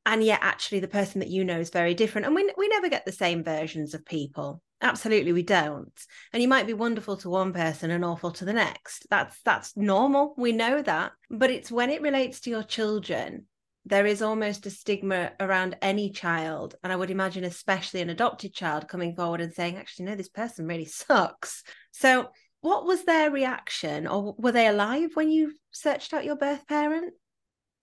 [0.09, 2.27] and yet actually the person that you know is very different.
[2.27, 4.63] And we, we never get the same versions of people.
[4.81, 5.93] Absolutely we don't.
[6.33, 9.07] And you might be wonderful to one person and awful to the next.
[9.11, 10.35] That's that's normal.
[10.39, 11.13] We know that.
[11.31, 13.47] But it's when it relates to your children
[13.85, 16.75] there is almost a stigma around any child.
[16.83, 20.29] And i would imagine especially an adopted child coming forward and saying actually no this
[20.29, 21.63] person really sucks.
[21.93, 22.29] So
[22.61, 24.07] what was their reaction?
[24.07, 27.13] Or were they alive when you searched out your birth parent?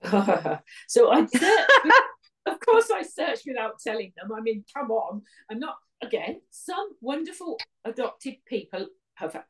[0.87, 1.27] So I
[2.45, 4.31] of course, I searched without telling them.
[4.35, 5.75] I mean, come on, I'm not.
[6.01, 9.41] Again, some wonderful adopted people have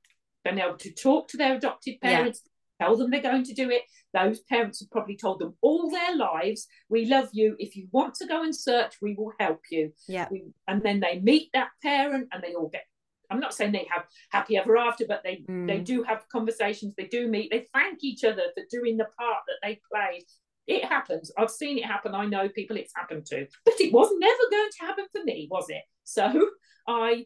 [0.43, 2.17] been able to talk to their adopted Yeah.
[2.17, 2.43] parents,
[2.79, 3.81] tell them they're going to do it.
[4.13, 7.55] Those parents have probably told them all their lives, "We love you.
[7.58, 10.99] If you want to go and search, we will help you." yeah We, and then
[10.99, 12.86] they meet that parent, and they all get.
[13.31, 15.67] I'm not saying they have happy ever after, but they Mm.
[15.67, 16.93] they do have conversations.
[16.95, 17.49] They do meet.
[17.49, 20.25] They thank each other for doing the part that they played.
[20.67, 21.32] It happens.
[21.38, 22.15] I've seen it happen.
[22.15, 25.47] I know people it's happened to, but it was never going to happen for me,
[25.51, 25.84] was it?
[26.04, 26.49] So
[26.88, 27.25] I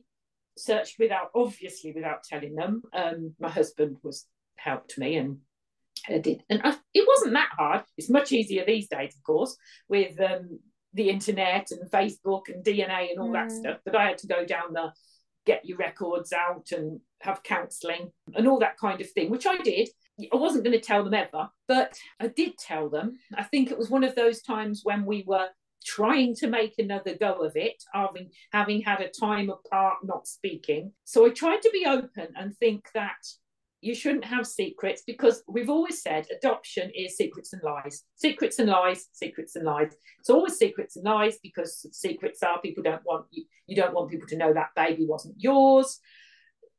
[0.58, 2.82] searched without, obviously, without telling them.
[2.94, 4.26] Um, my husband was
[4.58, 5.38] helped me and
[6.08, 7.84] I did, and I, it wasn't that hard.
[7.98, 9.56] It's much easier these days, of course,
[9.90, 10.60] with um,
[10.94, 13.60] the internet and Facebook and DNA and all that Mm.
[13.60, 13.78] stuff.
[13.86, 14.92] But I had to go down the
[15.46, 19.58] get your records out and have counselling and all that kind of thing, which I
[19.58, 19.90] did.
[20.32, 23.18] I wasn't going to tell them ever, but I did tell them.
[23.36, 25.48] I think it was one of those times when we were
[25.86, 30.92] trying to make another go of it, having having had a time apart, not speaking.
[31.06, 33.18] So I tried to be open and think that
[33.82, 38.70] you shouldn't have secrets because we've always said adoption is secrets and lies, secrets and
[38.70, 39.96] lies, secrets and lies.
[40.20, 43.46] It's always secrets and lies because secrets are people don't want you.
[43.68, 46.00] You don't want people to know that baby wasn't yours.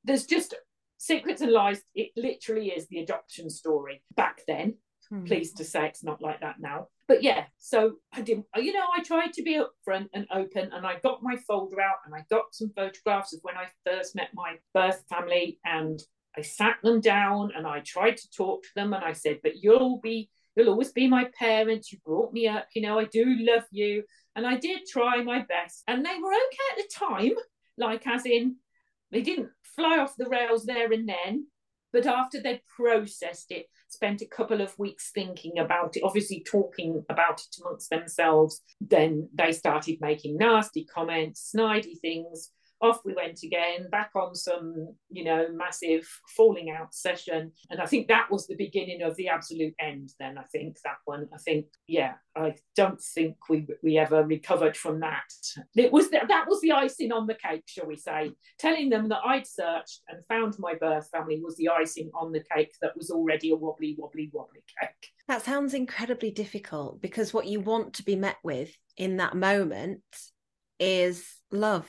[0.04, 0.54] There's just
[1.00, 1.80] secrets and lies.
[1.94, 4.74] It literally is the adoption story back then.
[5.08, 5.24] Hmm.
[5.24, 6.88] Pleased to say it's not like that now.
[7.08, 10.86] But yeah, so I didn't, you know, I tried to be upfront and open and
[10.86, 14.28] I got my folder out and I got some photographs of when I first met
[14.34, 15.98] my birth family and
[16.36, 19.56] I sat them down and I tried to talk to them and I said, but
[19.56, 21.90] you'll be, you'll always be my parents.
[21.90, 24.04] You brought me up, you know, I do love you.
[24.36, 25.82] And I did try my best.
[25.88, 27.32] And they were okay at the time,
[27.78, 28.56] like as in
[29.10, 31.46] they didn't fly off the rails there and then.
[31.92, 37.04] But after they'd processed it, spent a couple of weeks thinking about it, obviously talking
[37.08, 42.52] about it amongst themselves, then they started making nasty comments, snidey things.
[42.82, 47.52] Off we went again, back on some, you know, massive falling out session.
[47.70, 50.38] And I think that was the beginning of the absolute end, then.
[50.38, 51.28] I think that one.
[51.34, 55.24] I think, yeah, I don't think we we ever recovered from that.
[55.76, 58.32] It was the, that was the icing on the cake, shall we say.
[58.58, 62.44] Telling them that I'd searched and found my birth family was the icing on the
[62.54, 65.10] cake that was already a wobbly, wobbly, wobbly cake.
[65.28, 70.00] That sounds incredibly difficult because what you want to be met with in that moment
[70.78, 71.88] is love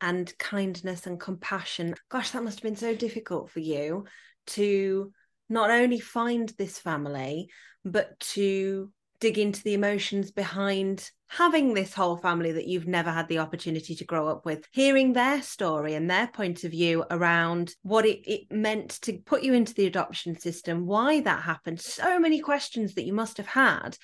[0.00, 1.94] and kindness and compassion.
[2.08, 4.04] Gosh, that must have been so difficult for you
[4.48, 5.12] to
[5.48, 7.48] not only find this family,
[7.84, 13.28] but to dig into the emotions behind having this whole family that you've never had
[13.28, 17.74] the opportunity to grow up with, hearing their story and their point of view around
[17.82, 22.18] what it, it meant to put you into the adoption system, why that happened, so
[22.18, 23.96] many questions that you must have had.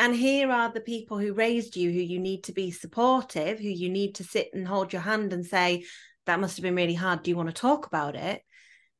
[0.00, 3.68] And here are the people who raised you, who you need to be supportive, who
[3.68, 5.84] you need to sit and hold your hand and say,
[6.24, 7.22] that must have been really hard.
[7.22, 8.40] Do you want to talk about it?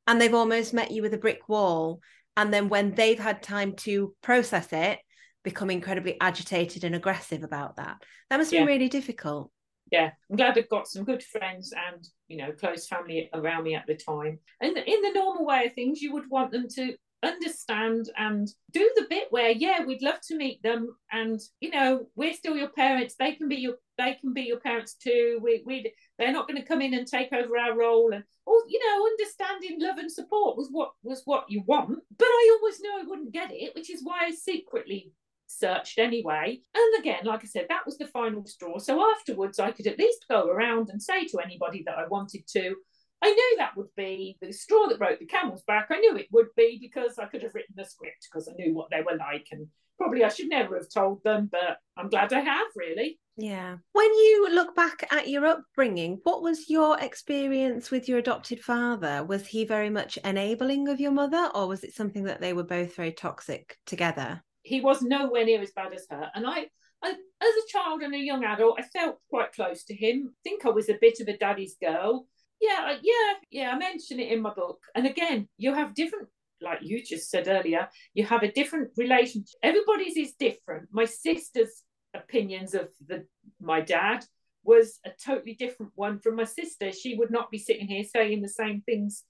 [0.05, 2.01] And they've almost met you with a brick wall.
[2.37, 4.99] And then when they've had time to process it,
[5.43, 7.97] become incredibly agitated and aggressive about that.
[8.29, 8.61] That must yeah.
[8.61, 9.51] be really difficult.
[9.91, 13.73] Yeah, I'm glad I've got some good friends and you know close family around me
[13.73, 14.37] at the time.
[14.61, 18.89] And in the normal way of things, you would want them to understand and do
[18.95, 22.69] the bit where yeah we'd love to meet them and you know we're still your
[22.69, 26.47] parents they can be your they can be your parents too we we they're not
[26.47, 29.99] going to come in and take over our role and all you know understanding love
[29.99, 33.51] and support was what was what you want but i always knew i wouldn't get
[33.51, 35.11] it which is why i secretly
[35.51, 36.61] searched anyway.
[36.73, 38.79] And again, like I said, that was the final straw.
[38.79, 42.47] So afterwards, I could at least go around and say to anybody that I wanted
[42.53, 42.75] to,
[43.21, 45.87] I knew that would be the straw that broke the camel's back.
[45.89, 48.73] I knew it would be because I could have written the script because I knew
[48.73, 49.47] what they were like.
[49.51, 53.19] And probably I should never have told them, but I'm glad I have, really.
[53.37, 53.77] Yeah.
[53.93, 59.23] When you look back at your upbringing, what was your experience with your adopted father?
[59.23, 62.63] Was he very much enabling of your mother, or was it something that they were
[62.63, 64.41] both very toxic together?
[64.63, 66.29] he was nowhere near as bad as her.
[66.35, 66.67] And I,
[67.03, 67.15] I, as
[67.55, 70.29] a child and a young adult, I felt quite close to him.
[70.29, 72.27] I think I was a bit of a daddy's girl.
[72.61, 73.71] Yeah, yeah, yeah.
[73.71, 74.79] I mention it in my book.
[74.95, 76.27] And again, you have different,
[76.61, 79.59] like you just said earlier, you have a different relationship.
[79.63, 80.89] Everybody's is different.
[80.91, 83.25] My sister's opinions of the
[83.59, 84.25] my dad
[84.63, 86.91] was a totally different one from my sister.
[86.91, 89.23] She would not be sitting here saying the same things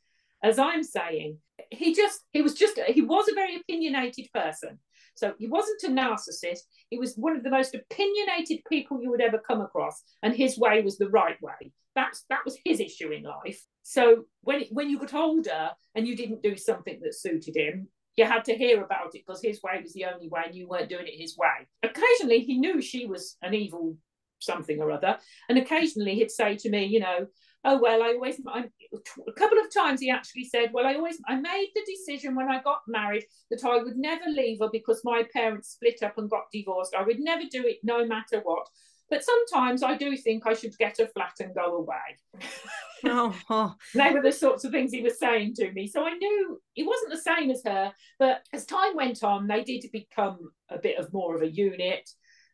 [0.44, 1.38] as I'm saying.
[1.70, 4.80] He just, he was just, he was a very opinionated person.
[5.16, 6.62] So he wasn't a narcissist.
[6.90, 10.58] He was one of the most opinionated people you would ever come across, and his
[10.58, 11.72] way was the right way.
[11.96, 13.62] That's that was his issue in life.
[13.84, 18.26] So when when you got older and you didn't do something that suited him, you
[18.26, 20.90] had to hear about it because his way was the only way, and you weren't
[20.90, 21.68] doing it his way.
[21.84, 23.98] Occasionally, he knew she was an evil
[24.40, 25.18] something or other,
[25.50, 27.28] and occasionally he'd say to me, you know,
[27.64, 31.36] oh well i always a couple of times he actually said well i always i
[31.36, 35.24] made the decision when i got married that i would never leave her because my
[35.34, 38.68] parents split up and got divorced i would never do it no matter what
[39.12, 42.42] but sometimes i do think i should get a flat and go away
[43.06, 43.76] oh, oh.
[43.94, 46.82] they were the sorts of things he was saying to me so i knew he
[46.82, 50.98] wasn't the same as her but as time went on they did become a bit
[50.98, 52.10] of more of a unit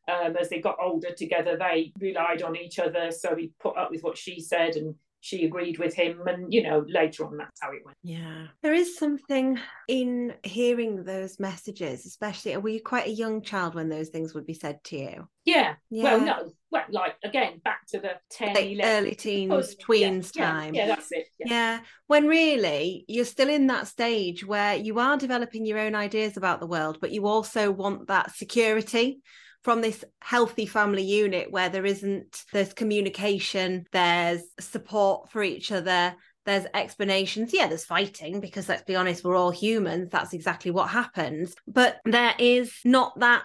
[0.10, 3.12] um, as they got older together, they relied on each other.
[3.12, 4.96] So he put up with what she said and
[5.28, 6.22] she agreed with him.
[6.26, 7.98] And, you know, later on, that's how it went.
[8.02, 8.48] Yeah.
[8.64, 9.60] There is something
[9.90, 14.46] in hearing those messages, especially, were you quite a young child when those things would
[14.46, 15.28] be said to you?
[15.44, 15.76] Yeah.
[15.90, 16.04] yeah.
[16.04, 16.52] Well, no.
[16.72, 20.74] Well, like, again, back to the 10, like 11, early teens, oh, tweens yeah, time.
[20.74, 21.28] Yeah, yeah, that's it.
[21.40, 21.48] Yeah.
[21.50, 21.80] yeah.
[22.08, 26.62] When really you're still in that stage where you are developing your own ideas about
[26.62, 29.22] the world, but you also want that security
[29.64, 36.16] from this healthy family unit where there isn't there's communication there's support for each other
[36.48, 37.54] there's explanations.
[37.54, 40.10] Yeah there's fighting because let's be honest we're all humans.
[40.10, 41.54] That's exactly what happens.
[41.68, 43.44] But there is not that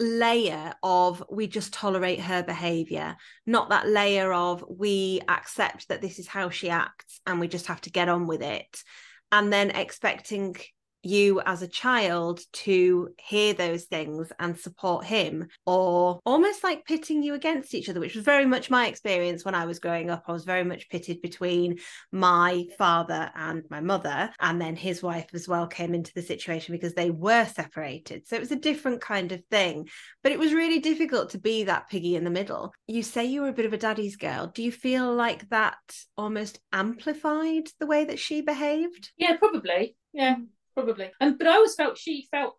[0.00, 3.16] layer of we just tolerate her behavior.
[3.46, 7.66] Not that layer of we accept that this is how she acts and we just
[7.66, 8.82] have to get on with it.
[9.30, 10.56] And then expecting
[11.02, 17.22] you as a child to hear those things and support him or almost like pitting
[17.22, 20.24] you against each other which was very much my experience when I was growing up.
[20.26, 21.78] I was very much pitted between
[22.12, 26.74] my father and my mother and then his wife as well came into the situation
[26.74, 28.26] because they were separated.
[28.26, 29.88] So it was a different kind of thing
[30.22, 32.72] but it was really difficult to be that piggy in the middle.
[32.86, 34.48] You say you were a bit of a daddy's girl.
[34.48, 35.78] Do you feel like that
[36.16, 39.12] almost amplified the way that she behaved?
[39.16, 39.96] Yeah probably.
[40.12, 40.36] Yeah
[40.74, 41.10] probably.
[41.20, 42.54] And but I always felt she felt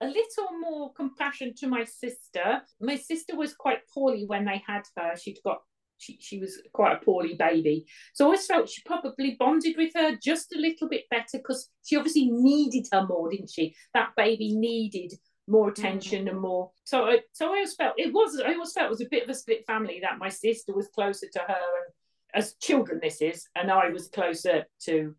[0.00, 2.62] a little more compassion to my sister.
[2.80, 5.16] My sister was quite poorly when they had her.
[5.16, 5.58] She'd got
[5.98, 7.84] she, she was quite a poorly baby.
[8.14, 11.68] So I always felt she probably bonded with her just a little bit better because
[11.84, 13.74] she obviously needed her more, didn't she?
[13.92, 15.12] That baby needed
[15.46, 16.30] more attention mm.
[16.30, 16.70] and more.
[16.84, 19.24] So I so I always felt it was I always felt it was a bit
[19.24, 21.92] of a split family that my sister was closer to her and
[22.32, 25.14] as children this is, and I was closer to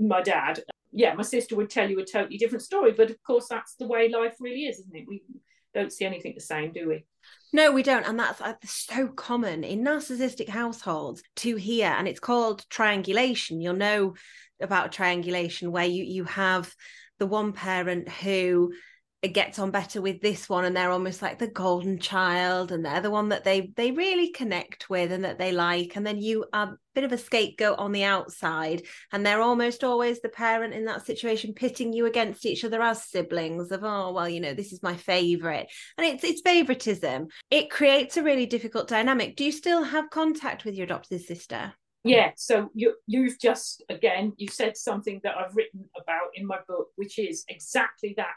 [0.00, 0.60] my dad
[0.94, 2.92] yeah, my sister would tell you a totally different story.
[2.92, 5.04] But of course, that's the way life really is, isn't it?
[5.08, 5.22] We
[5.74, 7.04] don't see anything the same, do we?
[7.52, 8.06] No, we don't.
[8.06, 8.40] And that's
[8.70, 11.88] so common in narcissistic households to hear.
[11.88, 13.60] And it's called triangulation.
[13.60, 14.14] You'll know
[14.60, 16.72] about triangulation where you, you have
[17.18, 18.72] the one parent who
[19.32, 23.00] gets on better with this one and they're almost like the golden child and they're
[23.00, 26.44] the one that they they really connect with and that they like and then you
[26.52, 30.74] are a bit of a scapegoat on the outside and they're almost always the parent
[30.74, 34.52] in that situation pitting you against each other as siblings of oh well you know
[34.52, 39.36] this is my favorite and it's it's favoritism it creates a really difficult dynamic.
[39.36, 41.72] Do you still have contact with your adopted sister?
[42.04, 46.58] Yeah so you you've just again you said something that i've written about in my
[46.68, 48.34] book which is exactly that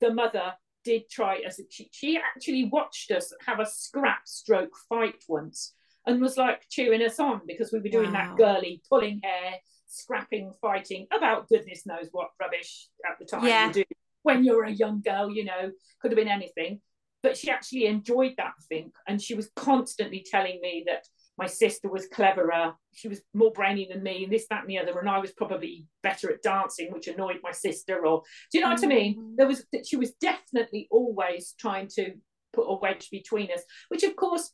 [0.00, 0.52] the mother
[0.84, 5.74] did try as a, she, she actually watched us have a scrap stroke fight once
[6.06, 8.28] and was like cheering us on because we were doing wow.
[8.28, 9.54] that girly pulling hair
[9.86, 13.66] scrapping fighting about goodness knows what rubbish at the time yeah.
[13.66, 13.84] you do
[14.22, 15.70] when you're a young girl you know
[16.00, 16.80] could have been anything
[17.22, 21.04] but she actually enjoyed that thing and she was constantly telling me that
[21.38, 24.78] my sister was cleverer she was more brainy than me and this that and the
[24.78, 28.22] other and i was probably better at dancing which annoyed my sister or
[28.52, 29.36] do you know what i mean mm.
[29.36, 32.12] there was she was definitely always trying to
[32.52, 34.52] put a wedge between us which of course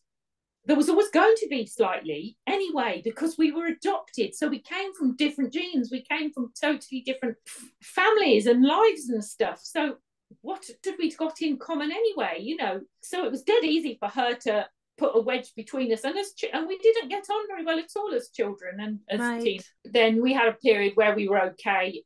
[0.67, 4.93] there was always going to be slightly anyway because we were adopted so we came
[4.95, 7.37] from different genes we came from totally different
[7.83, 9.97] families and lives and stuff so
[10.43, 14.09] what did we got in common anyway you know so it was dead easy for
[14.09, 14.67] her to
[14.99, 17.79] put a wedge between us and as ch- and we didn't get on very well
[17.79, 19.43] at all as children and as right.
[19.43, 22.03] teens then we had a period where we were okay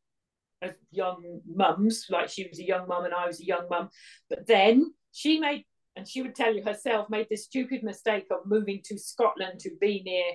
[0.62, 3.88] as young mums like she was a young mum and I was a young mum.
[4.28, 5.64] But then she made
[5.96, 9.70] and she would tell you herself made this stupid mistake of moving to Scotland to
[9.80, 10.32] be near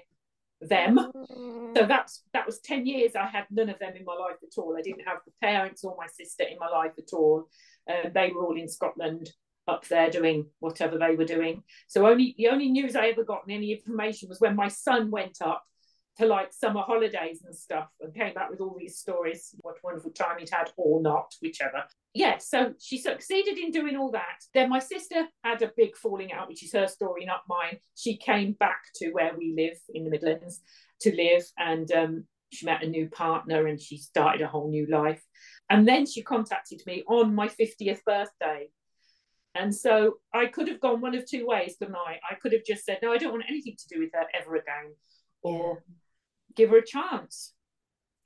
[0.62, 0.98] them.
[1.36, 1.78] Mm.
[1.78, 4.58] so that's that was 10 years I had none of them in my life at
[4.58, 4.76] all.
[4.78, 7.48] I didn't have the parents or my sister in my life at all.
[7.90, 9.30] Uh, they were all in Scotland
[9.68, 11.64] up there doing whatever they were doing.
[11.88, 15.12] So only the only news I ever got and any information was when my son
[15.12, 15.64] went up
[16.18, 20.12] to like summer holidays and stuff and came back with all these stories, what wonderful
[20.12, 21.84] time he'd had or not, whichever.
[22.14, 24.40] Yeah, so she succeeded in doing all that.
[24.54, 27.80] Then my sister had a big falling out, which is her story, not mine.
[27.96, 30.62] She came back to where we live in the Midlands
[31.02, 34.88] to live and um, she met a new partner and she started a whole new
[34.88, 35.22] life.
[35.70, 38.70] And then she contacted me on my 50th birthday
[39.56, 42.20] and so I could have gone one of two ways, couldn't I?
[42.30, 44.56] I could have just said, no, I don't want anything to do with her ever
[44.56, 44.94] again,
[45.42, 45.96] or yeah.
[46.56, 47.54] give her a chance.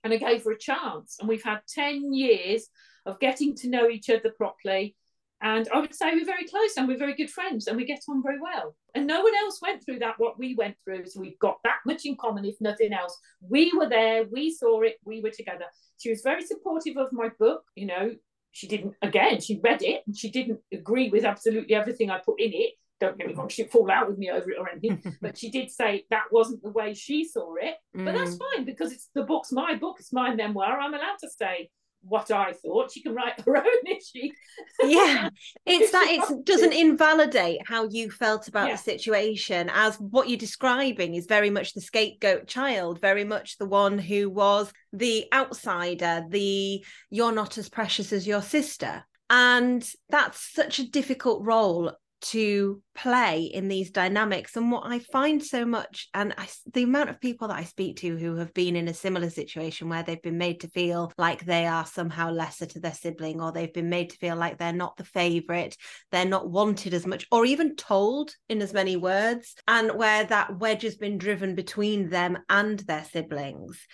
[0.04, 1.18] And I gave her a chance.
[1.20, 2.68] And we've had 10 years
[3.06, 4.96] of getting to know each other properly.
[5.42, 8.02] And I would say we're very close and we're very good friends and we get
[8.10, 8.76] on very well.
[8.96, 11.06] And no one else went through that, what we went through.
[11.08, 13.18] So we've got that much in common, if nothing else.
[13.42, 15.66] We were there, we saw it, we were together.
[15.98, 17.64] She was very supportive of my book.
[17.76, 18.16] You know,
[18.52, 22.40] she didn't again she read it and she didn't agree with absolutely everything i put
[22.40, 25.02] in it don't get me wrong she'd fall out with me over it or anything
[25.22, 28.06] but she did say that wasn't the way she saw it mm.
[28.06, 28.40] but that's mm.
[28.56, 31.70] fine because it's the book's my book it's my memoir i'm allowed to say
[32.02, 32.92] what I thought.
[32.92, 34.34] She can write her own if she.
[34.84, 35.30] yeah,
[35.66, 38.76] it's that it doesn't invalidate how you felt about yeah.
[38.76, 43.68] the situation, as what you're describing is very much the scapegoat child, very much the
[43.68, 49.04] one who was the outsider, the you're not as precious as your sister.
[49.30, 51.92] And that's such a difficult role
[52.22, 54.56] to play in these dynamics.
[54.56, 57.98] And what i find so much and I, the amount of people that i speak
[57.98, 61.46] to who have been in a similar situation where they've been made to feel like
[61.46, 64.74] they are somehow lesser to their sibling or they've been made to feel like they're
[64.74, 65.76] not the favorite
[66.12, 70.58] they're not wanted as much or even told in as many words and where that
[70.60, 73.86] wedge has been driven between them and their siblings.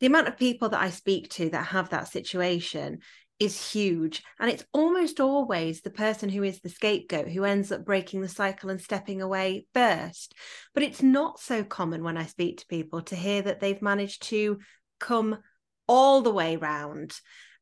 [0.00, 3.00] The amount of people that I speak to that have that situation
[3.38, 4.22] is huge.
[4.40, 8.28] And it's almost always the person who is the scapegoat who ends up breaking the
[8.28, 10.34] cycle and stepping away first.
[10.74, 14.24] But it's not so common when I speak to people to hear that they've managed
[14.24, 14.58] to
[14.98, 15.38] come
[15.86, 17.18] all the way round.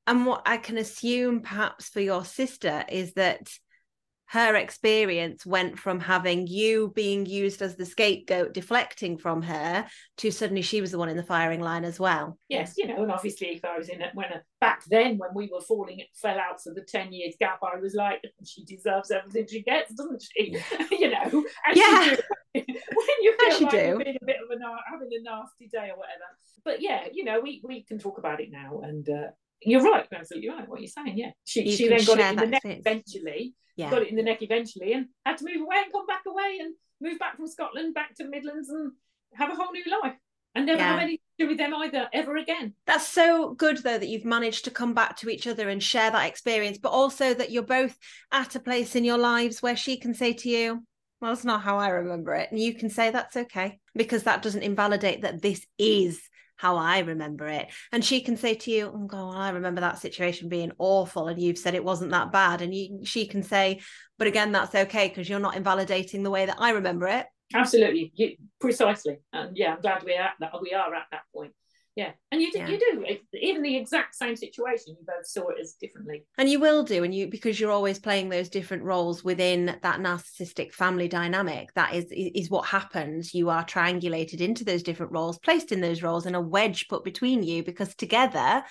[0.06, 3.48] And what I can assume perhaps for your sister is that
[4.28, 9.86] her experience went from having you being used as the scapegoat deflecting from her
[10.18, 12.38] to suddenly she was the one in the firing line as well.
[12.48, 15.30] Yes you know and obviously if i was in it when a, back then when
[15.34, 18.64] we were falling it fell out of the 10 years gap i was like she
[18.64, 20.56] deserves everything she gets doesn't she?
[20.90, 22.04] You know yeah.
[22.04, 22.16] you
[22.54, 25.68] when you feel as like you you're being a bit of a having a nasty
[25.68, 26.24] day or whatever.
[26.64, 29.28] But yeah you know we we can talk about it now and uh,
[29.62, 32.36] you're right absolutely right what you're saying yeah she, you she then got it in
[32.36, 33.90] the neck eventually yeah.
[33.90, 36.58] got it in the neck eventually and had to move away and come back away
[36.60, 38.92] and move back from Scotland back to Midlands and
[39.34, 40.14] have a whole new life
[40.54, 40.92] and never yeah.
[40.92, 42.72] have anything to do with them either ever again.
[42.86, 46.10] That's so good though that you've managed to come back to each other and share
[46.10, 47.96] that experience, but also that you're both
[48.32, 50.82] at a place in your lives where she can say to you,
[51.20, 52.50] well, it's not how I remember it.
[52.50, 56.20] And you can say that's okay because that doesn't invalidate that this is
[56.56, 57.68] how I remember it.
[57.92, 61.28] And she can say to you, oh, God, I remember that situation being awful.
[61.28, 62.62] And you've said it wasn't that bad.
[62.62, 63.80] And you, she can say,
[64.18, 67.26] but again, that's okay because you're not invalidating the way that I remember it.
[67.54, 68.12] Absolutely.
[68.14, 69.18] You, precisely.
[69.32, 70.52] And yeah, I'm glad we're at that.
[70.60, 71.52] We are at that point
[71.96, 72.68] yeah and you do, yeah.
[72.68, 76.24] you do even the exact same situation you both saw it as differently.
[76.38, 80.00] And you will do and you because you're always playing those different roles within that
[80.00, 83.34] narcissistic family dynamic that is is what happens.
[83.34, 87.02] You are triangulated into those different roles placed in those roles and a wedge put
[87.02, 88.62] between you because together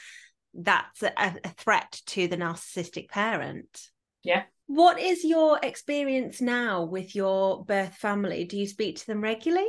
[0.54, 3.90] that's a, a threat to the narcissistic parent.
[4.24, 4.44] Yeah.
[4.68, 8.46] What is your experience now with your birth family?
[8.46, 9.68] Do you speak to them regularly?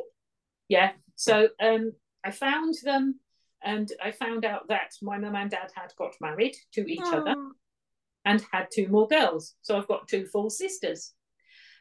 [0.68, 1.92] Yeah so um
[2.22, 3.18] I found them
[3.66, 7.14] and I found out that my mum and dad had got married to each Aww.
[7.14, 7.34] other
[8.24, 9.54] and had two more girls.
[9.60, 11.12] So I've got two full sisters.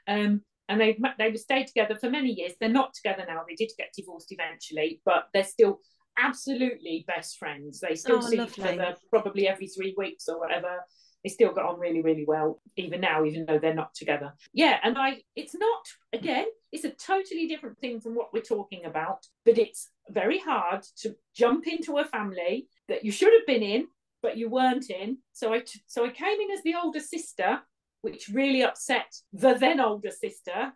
[0.08, 2.54] Um, and they they stayed together for many years.
[2.60, 3.44] They're not together now.
[3.48, 5.80] They did get divorced eventually, but they're still
[6.18, 7.80] absolutely best friends.
[7.80, 8.64] They still oh, see lovely.
[8.64, 10.84] each other probably every three weeks or whatever.
[11.24, 14.34] They still get on really, really well, even now, even though they're not together.
[14.54, 18.86] Yeah, and I it's not again, it's a totally different thing from what we're talking
[18.86, 23.64] about, but it's very hard to jump into a family that you should have been
[23.64, 23.88] in
[24.22, 25.20] but you weren't in.
[25.34, 27.62] So i t- so i came in as the older sister
[28.02, 30.74] which really upset the then older sister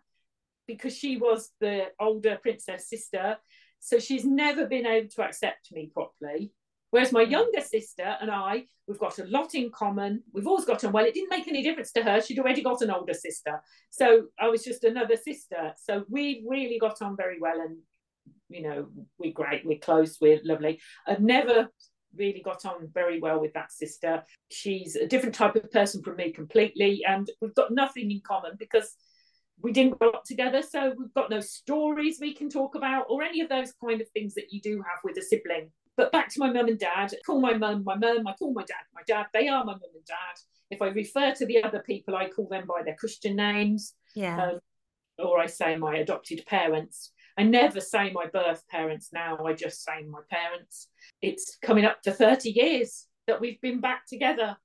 [0.66, 3.36] because she was the older princess sister.
[3.80, 6.52] So she's never been able to accept me properly.
[6.90, 10.22] Whereas my younger sister and i we've got a lot in common.
[10.32, 11.04] We've always got on well.
[11.04, 12.20] It didn't make any difference to her.
[12.20, 13.60] She'd already got an older sister.
[13.90, 15.72] So i was just another sister.
[15.76, 17.78] So we really got on very well and
[18.50, 18.88] you know,
[19.18, 20.80] we're great, we're close, we're lovely.
[21.06, 21.68] I've never
[22.16, 24.24] really got on very well with that sister.
[24.50, 28.52] She's a different type of person from me completely, and we've got nothing in common
[28.58, 28.94] because
[29.62, 30.62] we didn't grow up together.
[30.62, 34.08] So we've got no stories we can talk about or any of those kind of
[34.10, 35.70] things that you do have with a sibling.
[35.96, 38.52] But back to my mum and dad, I call my mum my mum, I call
[38.54, 39.26] my dad my dad.
[39.34, 40.40] They are my mum and dad.
[40.70, 43.94] If I refer to the other people, I call them by their Christian names.
[44.14, 44.42] Yeah.
[44.42, 44.60] Um,
[45.18, 47.12] or I say my adopted parents.
[47.40, 50.88] I never say my birth parents now, I just say my parents.
[51.22, 54.58] It's coming up to 30 years that we've been back together.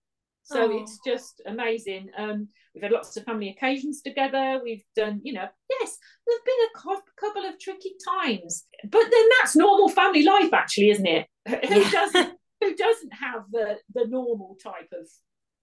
[0.44, 0.78] So oh.
[0.80, 2.10] it's just amazing.
[2.18, 4.60] Um, we've had lots of family occasions together.
[4.62, 5.98] We've done, you know, yes,
[6.28, 10.90] there's been a co- couple of tricky times, but then that's normal family life, actually,
[10.90, 11.28] isn't it?
[11.48, 11.92] Who yeah.
[11.92, 15.08] doesn't who doesn't have the the normal type of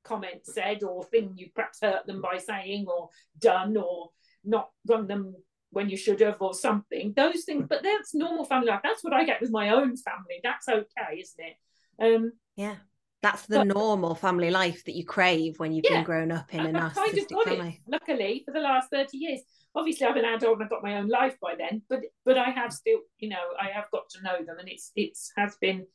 [0.04, 3.08] comment said or thing you perhaps hurt them by saying or
[3.38, 4.10] done or
[4.44, 5.34] not run them
[5.72, 8.80] when you should have or something those things but that's normal family life.
[8.82, 10.40] That's what i get with my own family.
[10.42, 11.56] That's okay isn't it?
[12.02, 12.76] Um yeah.
[13.22, 16.52] That's the but, normal family life that you crave when you've yeah, been grown up
[16.52, 17.80] in a narcissistic kind of got family.
[17.86, 19.40] It, luckily for the last 30 years.
[19.74, 22.50] Obviously i've been adult and i've got my own life by then but but i
[22.50, 25.86] have still you know i have got to know them and it's it's has been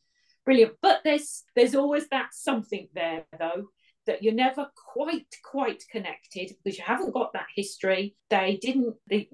[0.48, 0.74] brilliant.
[0.82, 3.66] But there's there's always that something there though
[4.08, 8.16] that you're never quite quite connected because you haven't got that history.
[8.30, 9.30] They didn't they,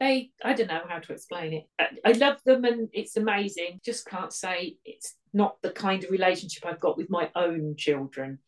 [0.00, 1.64] they i don't know how to explain it.
[2.04, 3.80] I, love them and it's amazing.
[3.84, 8.38] Just can't say it's not the kind of relationship i've got with my own children.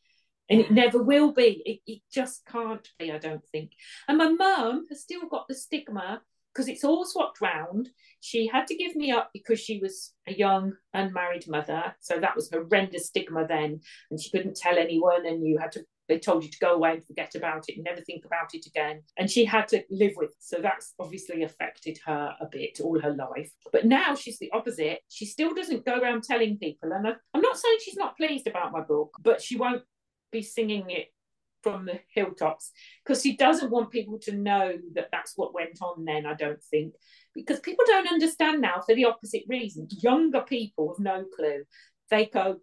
[0.49, 1.63] And it never will be.
[1.65, 3.73] It, it just can't be i don't think.
[4.09, 6.23] And my mum has still got the stigma
[6.53, 7.89] because it's all swapped round.
[8.21, 11.95] She had to give me up because she was a young unmarried mother.
[12.01, 13.81] So that was horrendous stigma then.
[14.11, 16.95] And she couldn't tell anyone and you had to they told you to go away
[16.95, 19.03] and forget about it and never think about it again.
[19.17, 20.35] And she had to live with.
[20.41, 23.53] So that's obviously affected her a bit all her life.
[23.71, 25.01] But now she's the opposite.
[25.09, 26.91] She still doesn't go around telling people.
[26.93, 29.85] And I'm not saying she's not pleased about my book, but she won't
[30.33, 31.13] be singing it
[31.63, 32.73] from the hilltops
[33.05, 36.63] because she doesn't want people to know that that's what went on then i don't
[36.71, 36.95] think
[37.35, 41.63] because people don't understand now for the opposite reason younger people have no clue
[42.09, 42.57] they go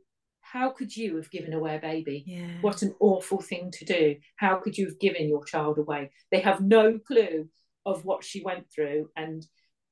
[0.52, 2.24] how could you have given away a baby?
[2.26, 2.62] Yeah.
[2.62, 4.16] What an awful thing to do.
[4.38, 6.12] How could you have given your child away?
[6.32, 7.50] They have no clue
[7.86, 9.45] of what she went through and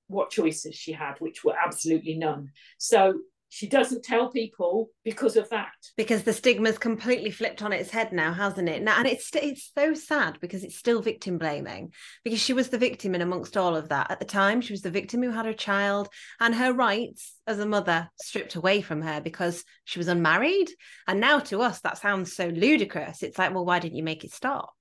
[0.08, 2.50] what choices she had, which were absolutely none.
[2.78, 3.16] So
[3.56, 5.72] she doesn't tell people because of that.
[5.96, 8.84] Because the stigma's completely flipped on its head now hasn't it?
[8.84, 11.94] Now and it's it's so sad because it's still victim blaming.
[12.26, 14.12] Because she was the victim in amongst all of that.
[14.12, 16.10] At the time she was the victim who had her child
[16.42, 20.70] and her rights as a mother stripped away from her because she was unmarried.
[21.08, 23.24] And now to us that sounds so ludicrous.
[23.24, 24.74] It's like well why didn't you make it stop?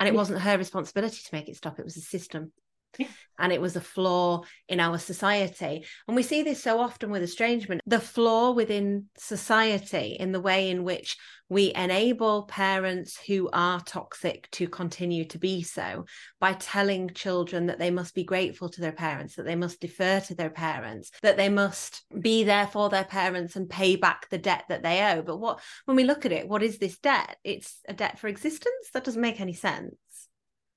[0.00, 1.78] And it wasn't her responsibility to make it stop.
[1.78, 2.50] It was the system
[3.40, 5.84] and it was a flaw in our society.
[6.06, 10.70] And we see this so often with estrangement the flaw within society in the way
[10.70, 11.16] in which
[11.48, 16.04] we enable parents who are toxic to continue to be so
[16.38, 20.20] by telling children that they must be grateful to their parents, that they must defer
[20.20, 24.38] to their parents, that they must be there for their parents and pay back the
[24.38, 25.22] debt that they owe.
[25.22, 27.36] But what, when we look at it, what is this debt?
[27.42, 28.90] It's a debt for existence.
[28.92, 29.96] That doesn't make any sense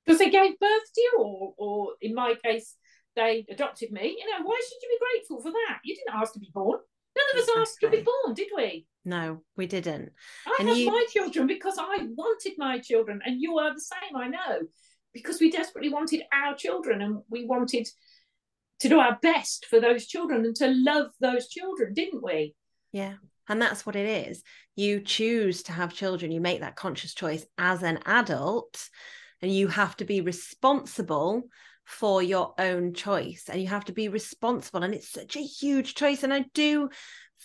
[0.05, 2.75] because they gave birth to you, or, or in my case,
[3.15, 4.17] they adopted me.
[4.19, 5.79] You know, why should you be grateful for that?
[5.83, 6.79] You didn't ask to be born.
[7.15, 8.87] None of us asked to be born, did we?
[9.05, 10.11] No, we didn't.
[10.47, 10.87] I and have you...
[10.87, 14.15] my children because I wanted my children, and you are the same.
[14.15, 14.61] I know,
[15.13, 17.87] because we desperately wanted our children, and we wanted
[18.79, 22.55] to do our best for those children and to love those children, didn't we?
[22.91, 23.13] Yeah.
[23.47, 24.43] And that's what it is.
[24.75, 28.89] You choose to have children, you make that conscious choice as an adult
[29.43, 31.43] and you have to be responsible
[31.83, 35.95] for your own choice and you have to be responsible and it's such a huge
[35.95, 36.89] choice and i do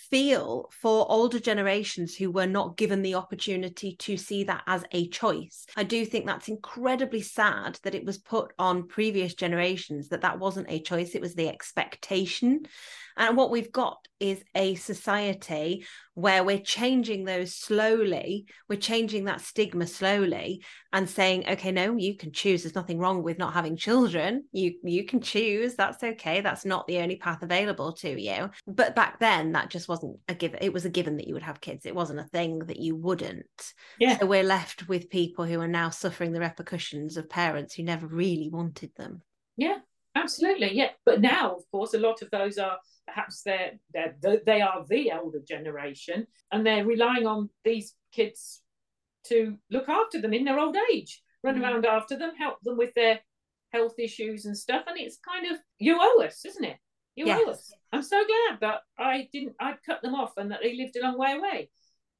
[0.09, 5.07] feel for older generations who were not given the opportunity to see that as a
[5.09, 5.65] choice.
[5.75, 10.39] I do think that's incredibly sad that it was put on previous generations that that
[10.39, 12.61] wasn't a choice, it was the expectation.
[13.17, 18.45] And what we've got is a society where we're changing those slowly.
[18.67, 22.63] We're changing that stigma slowly and saying, okay, no, you can choose.
[22.63, 24.43] There's nothing wrong with not having children.
[24.51, 25.75] You you can choose.
[25.75, 26.41] That's okay.
[26.41, 28.49] That's not the only path available to you.
[28.67, 30.59] But back then, that just wasn't a given.
[30.61, 31.85] It was a given that you would have kids.
[31.85, 33.73] It wasn't a thing that you wouldn't.
[33.99, 34.19] Yeah.
[34.19, 38.07] So we're left with people who are now suffering the repercussions of parents who never
[38.07, 39.21] really wanted them.
[39.59, 39.79] Yeah,
[40.21, 40.73] absolutely.
[40.73, 40.89] Yeah.
[41.05, 44.15] But now, of course, a lot of those are perhaps they're, they're
[44.45, 48.61] they are the elder generation and they're relying on these kids
[49.25, 51.63] to look after them in their old age run mm.
[51.63, 53.19] around after them help them with their
[53.71, 56.77] health issues and stuff and it's kind of you owe us isn't it
[57.15, 57.41] you yes.
[57.45, 60.75] owe us i'm so glad that i didn't i cut them off and that they
[60.75, 61.69] lived a long way away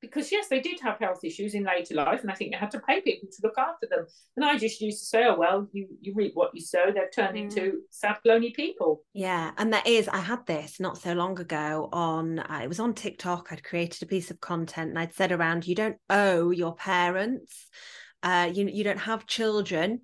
[0.02, 2.72] because yes, they did have health issues in later life, and I think they had
[2.72, 4.06] to pay people to look after them.
[4.36, 7.12] And I just used to say, "Oh well, you you reap what you sow." They've
[7.14, 7.43] turned mm.
[7.43, 9.04] into sad, lonely people.
[9.14, 10.08] Yeah, and that is.
[10.08, 12.39] I had this not so long ago on.
[12.39, 13.50] Uh, it was on TikTok.
[13.52, 17.68] I'd created a piece of content, and I'd said around, "You don't owe your parents."
[18.22, 20.02] Uh, you you don't have children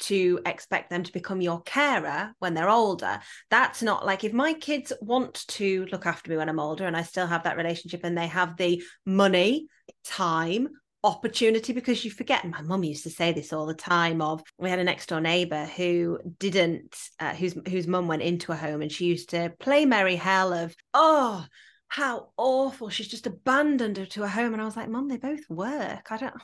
[0.00, 3.20] to expect them to become your carer when they're older.
[3.50, 6.96] That's not like if my kids want to look after me when I'm older and
[6.96, 9.68] I still have that relationship and they have the money,
[10.04, 10.68] time,
[11.04, 14.68] opportunity because you forget my mum used to say this all the time of we
[14.68, 18.82] had a next door neighbor who didn't uh, whose whose mum went into a home
[18.82, 21.44] and she used to play merry hell of oh
[21.86, 25.16] how awful she's just abandoned her to a home and i was like mum they
[25.16, 26.34] both work i don't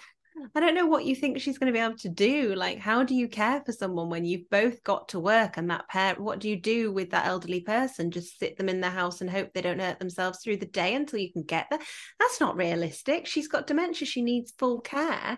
[0.55, 2.55] I don't know what you think she's going to be able to do.
[2.55, 5.89] Like, how do you care for someone when you've both got to work and that
[5.89, 6.15] pair?
[6.15, 8.11] What do you do with that elderly person?
[8.11, 10.95] Just sit them in the house and hope they don't hurt themselves through the day
[10.95, 11.81] until you can get there?
[12.19, 13.27] That's not realistic.
[13.27, 14.07] She's got dementia.
[14.07, 15.37] She needs full care.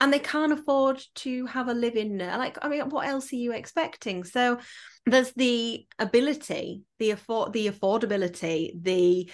[0.00, 2.18] And they can't afford to have a live in.
[2.18, 4.24] Like, I mean, what else are you expecting?
[4.24, 4.58] So
[5.06, 9.30] there's the ability, the afford, the affordability, the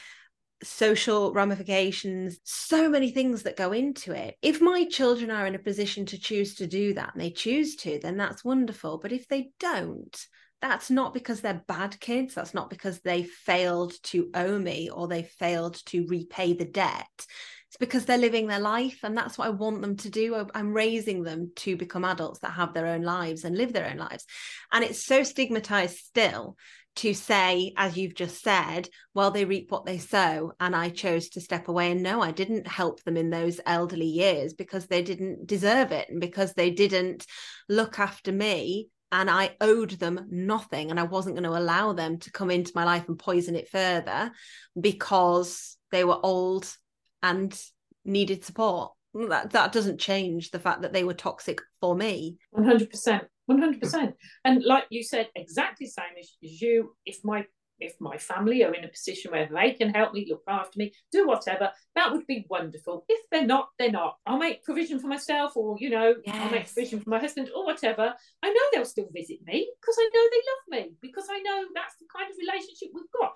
[0.62, 4.36] social ramifications, so many things that go into it.
[4.42, 7.76] If my children are in a position to choose to do that and they choose
[7.76, 8.98] to, then that's wonderful.
[8.98, 10.16] But if they don't,
[10.60, 12.34] that's not because they're bad kids.
[12.34, 17.26] That's not because they failed to owe me or they failed to repay the debt.
[17.66, 19.00] It's because they're living their life.
[19.02, 20.46] And that's what I want them to do.
[20.54, 23.96] I'm raising them to become adults that have their own lives and live their own
[23.96, 24.24] lives.
[24.70, 26.56] And it's so stigmatized still
[26.96, 30.52] to say, as you've just said, well, they reap what they sow.
[30.60, 31.90] And I chose to step away.
[31.90, 36.08] And no, I didn't help them in those elderly years because they didn't deserve it
[36.10, 37.26] and because they didn't
[37.68, 38.88] look after me.
[39.10, 40.90] And I owed them nothing.
[40.90, 43.68] And I wasn't going to allow them to come into my life and poison it
[43.68, 44.30] further
[44.78, 46.74] because they were old
[47.22, 47.58] and
[48.04, 48.92] needed support.
[49.14, 52.36] That, that doesn't change the fact that they were toxic for me.
[52.56, 53.22] 100%.
[53.50, 54.14] 100%
[54.44, 56.94] and like you said exactly the same as, you.
[57.04, 57.44] If my
[57.80, 60.92] if my family are in a position where they can help me look after me
[61.10, 63.04] do whatever that would be wonderful.
[63.08, 64.18] If they're not they're not.
[64.26, 66.36] I'll make provision for myself or you know yes.
[66.36, 68.14] i'll make provision for my husband or whatever.
[68.42, 71.66] I know they'll still visit me because i know they love me because i know
[71.74, 73.32] that's the kind of relationship we've got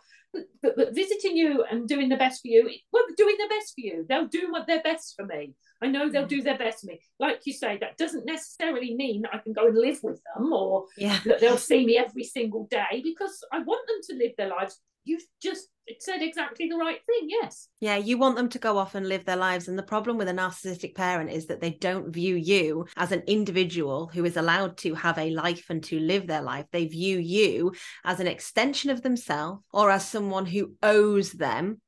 [0.62, 3.80] but, but, visiting you and doing the best for you well doing the best for
[3.80, 6.28] you they'll do what their best for me I know they'll mm.
[6.28, 7.00] do their best for me.
[7.18, 10.52] Like you say, that doesn't necessarily mean that I can go and live with them
[10.52, 11.18] or yeah.
[11.26, 14.80] that they'll see me every single day because I want them to live their lives.
[15.04, 15.68] You just,
[16.06, 17.28] said exactly the right thing.
[17.28, 17.68] Yes.
[17.80, 19.68] Yeah, you want them to go off and live their lives.
[19.68, 23.24] And the problem with a narcissistic parent is that they don't view you as an
[23.26, 26.66] individual who is allowed to have a life and to live their life.
[26.70, 27.72] They view you
[28.04, 31.80] as an extension of themselves or as someone who owes them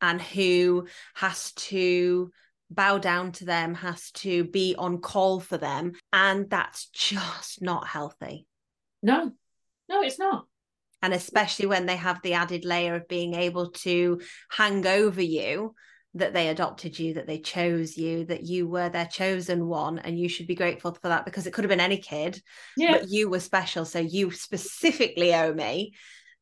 [0.00, 2.30] and who has to
[2.70, 5.92] bow down to them, has to be on call for them.
[6.12, 8.46] And that's just not healthy.
[9.02, 9.32] No,
[9.88, 10.46] no, it's not.
[11.04, 15.74] And especially when they have the added layer of being able to hang over you
[16.14, 20.18] that they adopted you, that they chose you, that you were their chosen one, and
[20.18, 22.40] you should be grateful for that because it could have been any kid,
[22.74, 22.92] Yeah.
[22.92, 23.84] but you were special.
[23.84, 25.92] So you specifically owe me.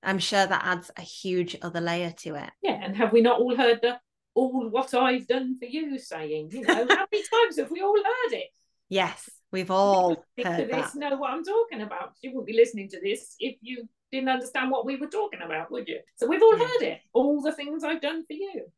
[0.01, 2.51] I'm sure that adds a huge other layer to it.
[2.63, 2.79] Yeah.
[2.81, 3.99] And have we not all heard the
[4.35, 6.51] all what I've done for you saying?
[6.53, 8.51] You know, how many times have we all heard it?
[8.89, 10.95] Yes, we've all heard this that.
[10.97, 12.15] know what I'm talking about.
[12.23, 15.71] You wouldn't be listening to this if you didn't understand what we were talking about,
[15.71, 16.01] would you?
[16.17, 16.67] So we've all Yeah.
[16.67, 17.01] heard it.
[17.13, 18.73] All the things I've done for you.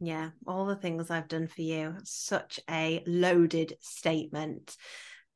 [0.00, 1.96] Yeah, all the things I've done for you.
[2.04, 4.76] Such a loaded statement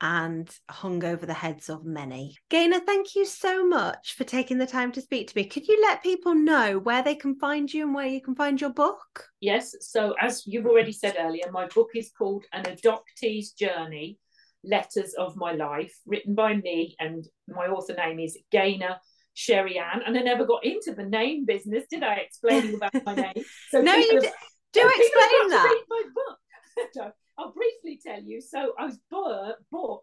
[0.01, 2.37] and hung over the heads of many.
[2.51, 5.45] Gaynor, thank you so much for taking the time to speak to me.
[5.45, 8.61] Could you let people know where they can find you and where you can find
[8.61, 9.29] your book?
[9.41, 9.74] Yes.
[9.81, 14.18] So, as you've already said earlier, my book is called An Adoptee's Journey
[14.66, 18.96] Letters of My Life, written by me, and my author name is Gaynor
[19.36, 20.00] CherieAnn.
[20.06, 22.14] And I never got into the name business, did I?
[22.16, 23.44] Explaining about my name.
[23.70, 24.28] So, No, you d-
[24.72, 25.82] do explain that.
[25.88, 26.38] my book.
[26.92, 28.40] So, I'll briefly tell you.
[28.42, 30.00] So, I was born, born.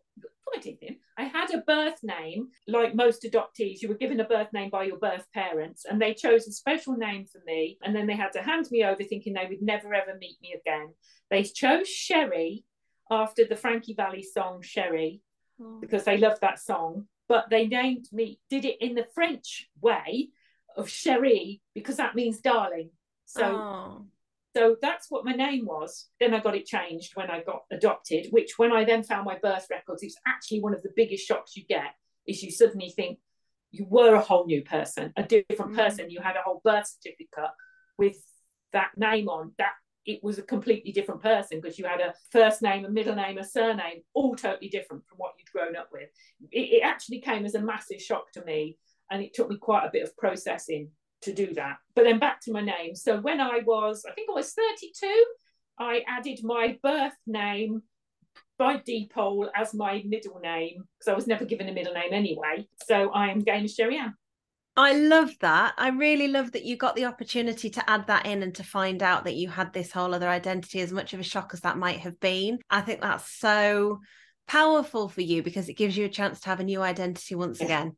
[1.18, 3.82] I had a birth name, like most adoptees.
[3.82, 6.94] You were given a birth name by your birth parents, and they chose a special
[6.96, 7.78] name for me.
[7.84, 10.54] And then they had to hand me over, thinking they would never ever meet me
[10.60, 10.94] again.
[11.32, 12.66] They chose Sherry
[13.22, 15.22] after the Frankie Valli song Sherry
[15.82, 17.08] because they loved that song.
[17.30, 20.30] But they named me, did it in the French way
[20.76, 22.90] of Cherie because that means darling.
[23.26, 24.06] So Oh.
[24.56, 26.10] so that's what my name was.
[26.20, 29.38] Then I got it changed when I got adopted, which when I then found my
[29.40, 31.92] birth records, it's actually one of the biggest shocks you get
[32.28, 33.20] is you suddenly think
[33.72, 35.76] you were a whole new person, a different Mm.
[35.76, 36.10] person.
[36.12, 37.52] You had a whole birth certificate
[37.98, 38.18] with
[38.74, 39.54] that name on.
[39.58, 39.74] That
[40.06, 43.38] it was a completely different person because you had a first name, a middle name,
[43.38, 46.10] a surname, all totally different from what you'd grown up with.
[46.52, 48.78] It, it actually came as a massive shock to me,
[49.12, 50.90] and it took me quite a bit of processing
[51.22, 51.78] to do that.
[51.96, 52.96] But then back to my name.
[52.96, 55.26] So when I was, I think I was 32,
[55.80, 57.84] I added my birth name
[58.58, 62.14] by deed poll as my middle name because I was never given a middle name
[62.14, 62.68] anyway.
[62.86, 64.14] So I am Gaynor CherieAnn.
[64.76, 65.76] I love that.
[65.78, 69.04] I really love that you got the opportunity to add that in and to find
[69.04, 71.78] out that you had this whole other identity, as much of a shock as that
[71.78, 72.60] might have been.
[72.72, 74.00] I think that's so
[74.48, 77.62] powerful for you because it gives you a chance to have a new identity once
[77.62, 77.96] again.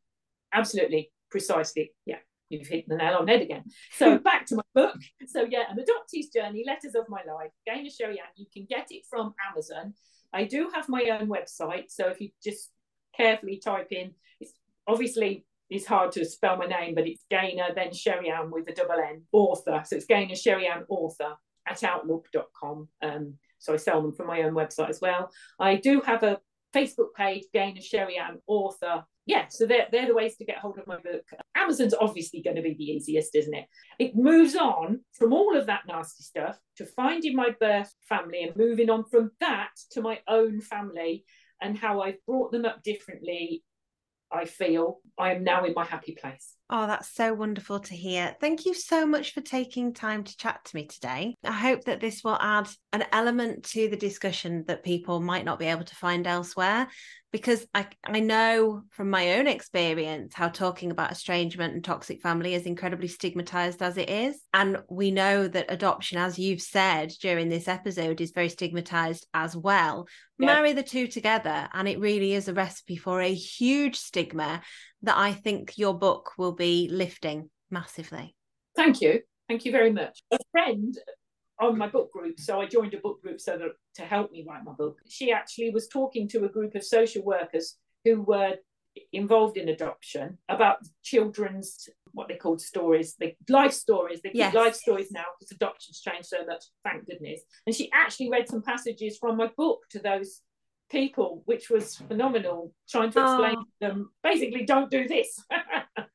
[0.51, 1.93] Absolutely, precisely.
[2.05, 2.17] Yeah,
[2.49, 3.63] you've hit the nail on the head again.
[3.97, 4.97] So back to my book.
[5.27, 8.35] So yeah, an adoptee's journey, letters of my life, Gaynor CherieAnn.
[8.35, 9.93] You can get it from Amazon.
[10.33, 12.69] I do have my own website, so if you just
[13.15, 14.11] carefully type in,
[14.41, 14.51] it's
[14.85, 18.99] obviously it's hard to spell my name, but it's Gaynor, then CherieAnn with a double
[18.99, 19.81] N author.
[19.85, 21.35] So it's Gaynor Sherry Ann author
[21.67, 22.87] at outlook.com.
[23.01, 25.31] Um, so I sell them from my own website as well.
[25.59, 26.39] I do have a
[26.75, 29.03] Facebook page, Gaynor Sherry Ann author.
[29.25, 31.23] Yeah, so they're, they're the ways to get hold of my book.
[31.55, 33.65] Amazon's obviously going to be the easiest, isn't it?
[33.97, 38.55] It moves on from all of that nasty stuff to finding my birth family and
[38.55, 41.25] moving on from that to my own family
[41.59, 43.63] and how I've brought them up differently.
[44.31, 46.55] I feel I am now in my happy place.
[46.69, 48.35] Oh, that's so wonderful to hear.
[48.41, 51.35] Thank you so much for taking time to chat to me today.
[51.43, 55.59] I hope that this will add an element to the discussion that people might not
[55.59, 56.87] be able to find elsewhere.
[57.35, 62.53] Because I, I know from my own experience how talking about estrangement and toxic family
[62.53, 64.39] is incredibly stigmatized as it is.
[64.53, 69.53] And we know that adoption, as you've said during this episode, is very stigmatized as
[69.53, 70.07] well.
[70.39, 70.45] Yeah.
[70.45, 74.61] Marry the two together, and it really is a recipe for a huge stigma
[75.01, 78.33] that I think your book will be lifting massively.
[78.77, 79.19] Thank you.
[79.49, 80.21] Thank you very much.
[80.31, 80.97] A friend
[81.59, 84.45] on my book group, so I joined a book group so that to help me
[84.47, 84.99] write my book.
[85.07, 88.55] She actually was talking to a group of social workers who were
[89.11, 94.21] involved in adoption about children's what they called stories, the life stories.
[94.21, 94.53] They keep Yes.
[94.53, 97.41] life stories now because adoption's changed so much, thank goodness.
[97.65, 100.41] And she actually read some passages from my book to those
[100.89, 103.63] people, which was phenomenal, trying to explain Oh.
[103.63, 105.43] to them basically don't do this.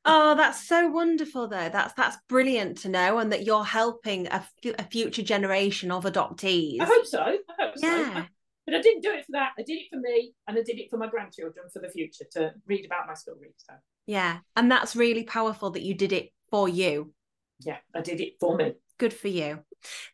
[0.06, 1.68] Oh, that's so wonderful, though.
[1.68, 4.44] That's that's brilliant to know, and that you're helping a,
[4.90, 6.80] future generation of adoptees.
[6.80, 7.20] I hope so.
[7.20, 8.24] I hope so.
[8.66, 9.52] But I didn't do it for that.
[9.58, 12.24] I did it for me and I did it for my grandchildren for the future
[12.32, 13.52] to read about my story.
[13.58, 13.74] So
[14.06, 17.12] Yeah, and that's really powerful that you did it for you.
[17.60, 18.74] yeah, I did it for me.
[19.00, 19.60] Good for you.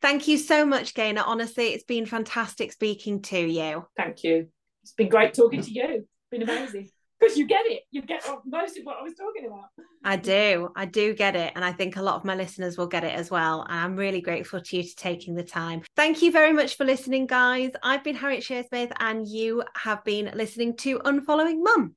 [0.01, 1.25] Thank you so much, Gaynor.
[1.27, 3.85] Honestly, it's been fantastic speaking to you.
[3.97, 4.47] Thank you.
[4.85, 5.89] It's been great talking to you.
[5.89, 6.89] It's been amazing.
[7.19, 7.83] Because you get it.
[7.91, 9.65] You get most of what I was talking about.
[10.05, 10.69] I do.
[10.77, 11.53] I do get it.
[11.57, 13.63] And I think a lot of my listeners will get it as well.
[13.63, 15.83] And I'm really grateful to you to taking the time.
[15.97, 17.73] Thank you very much for listening, guys.
[17.83, 21.97] I've been Harriet Shearsmith, and you have been listening to Unfollowing Mum.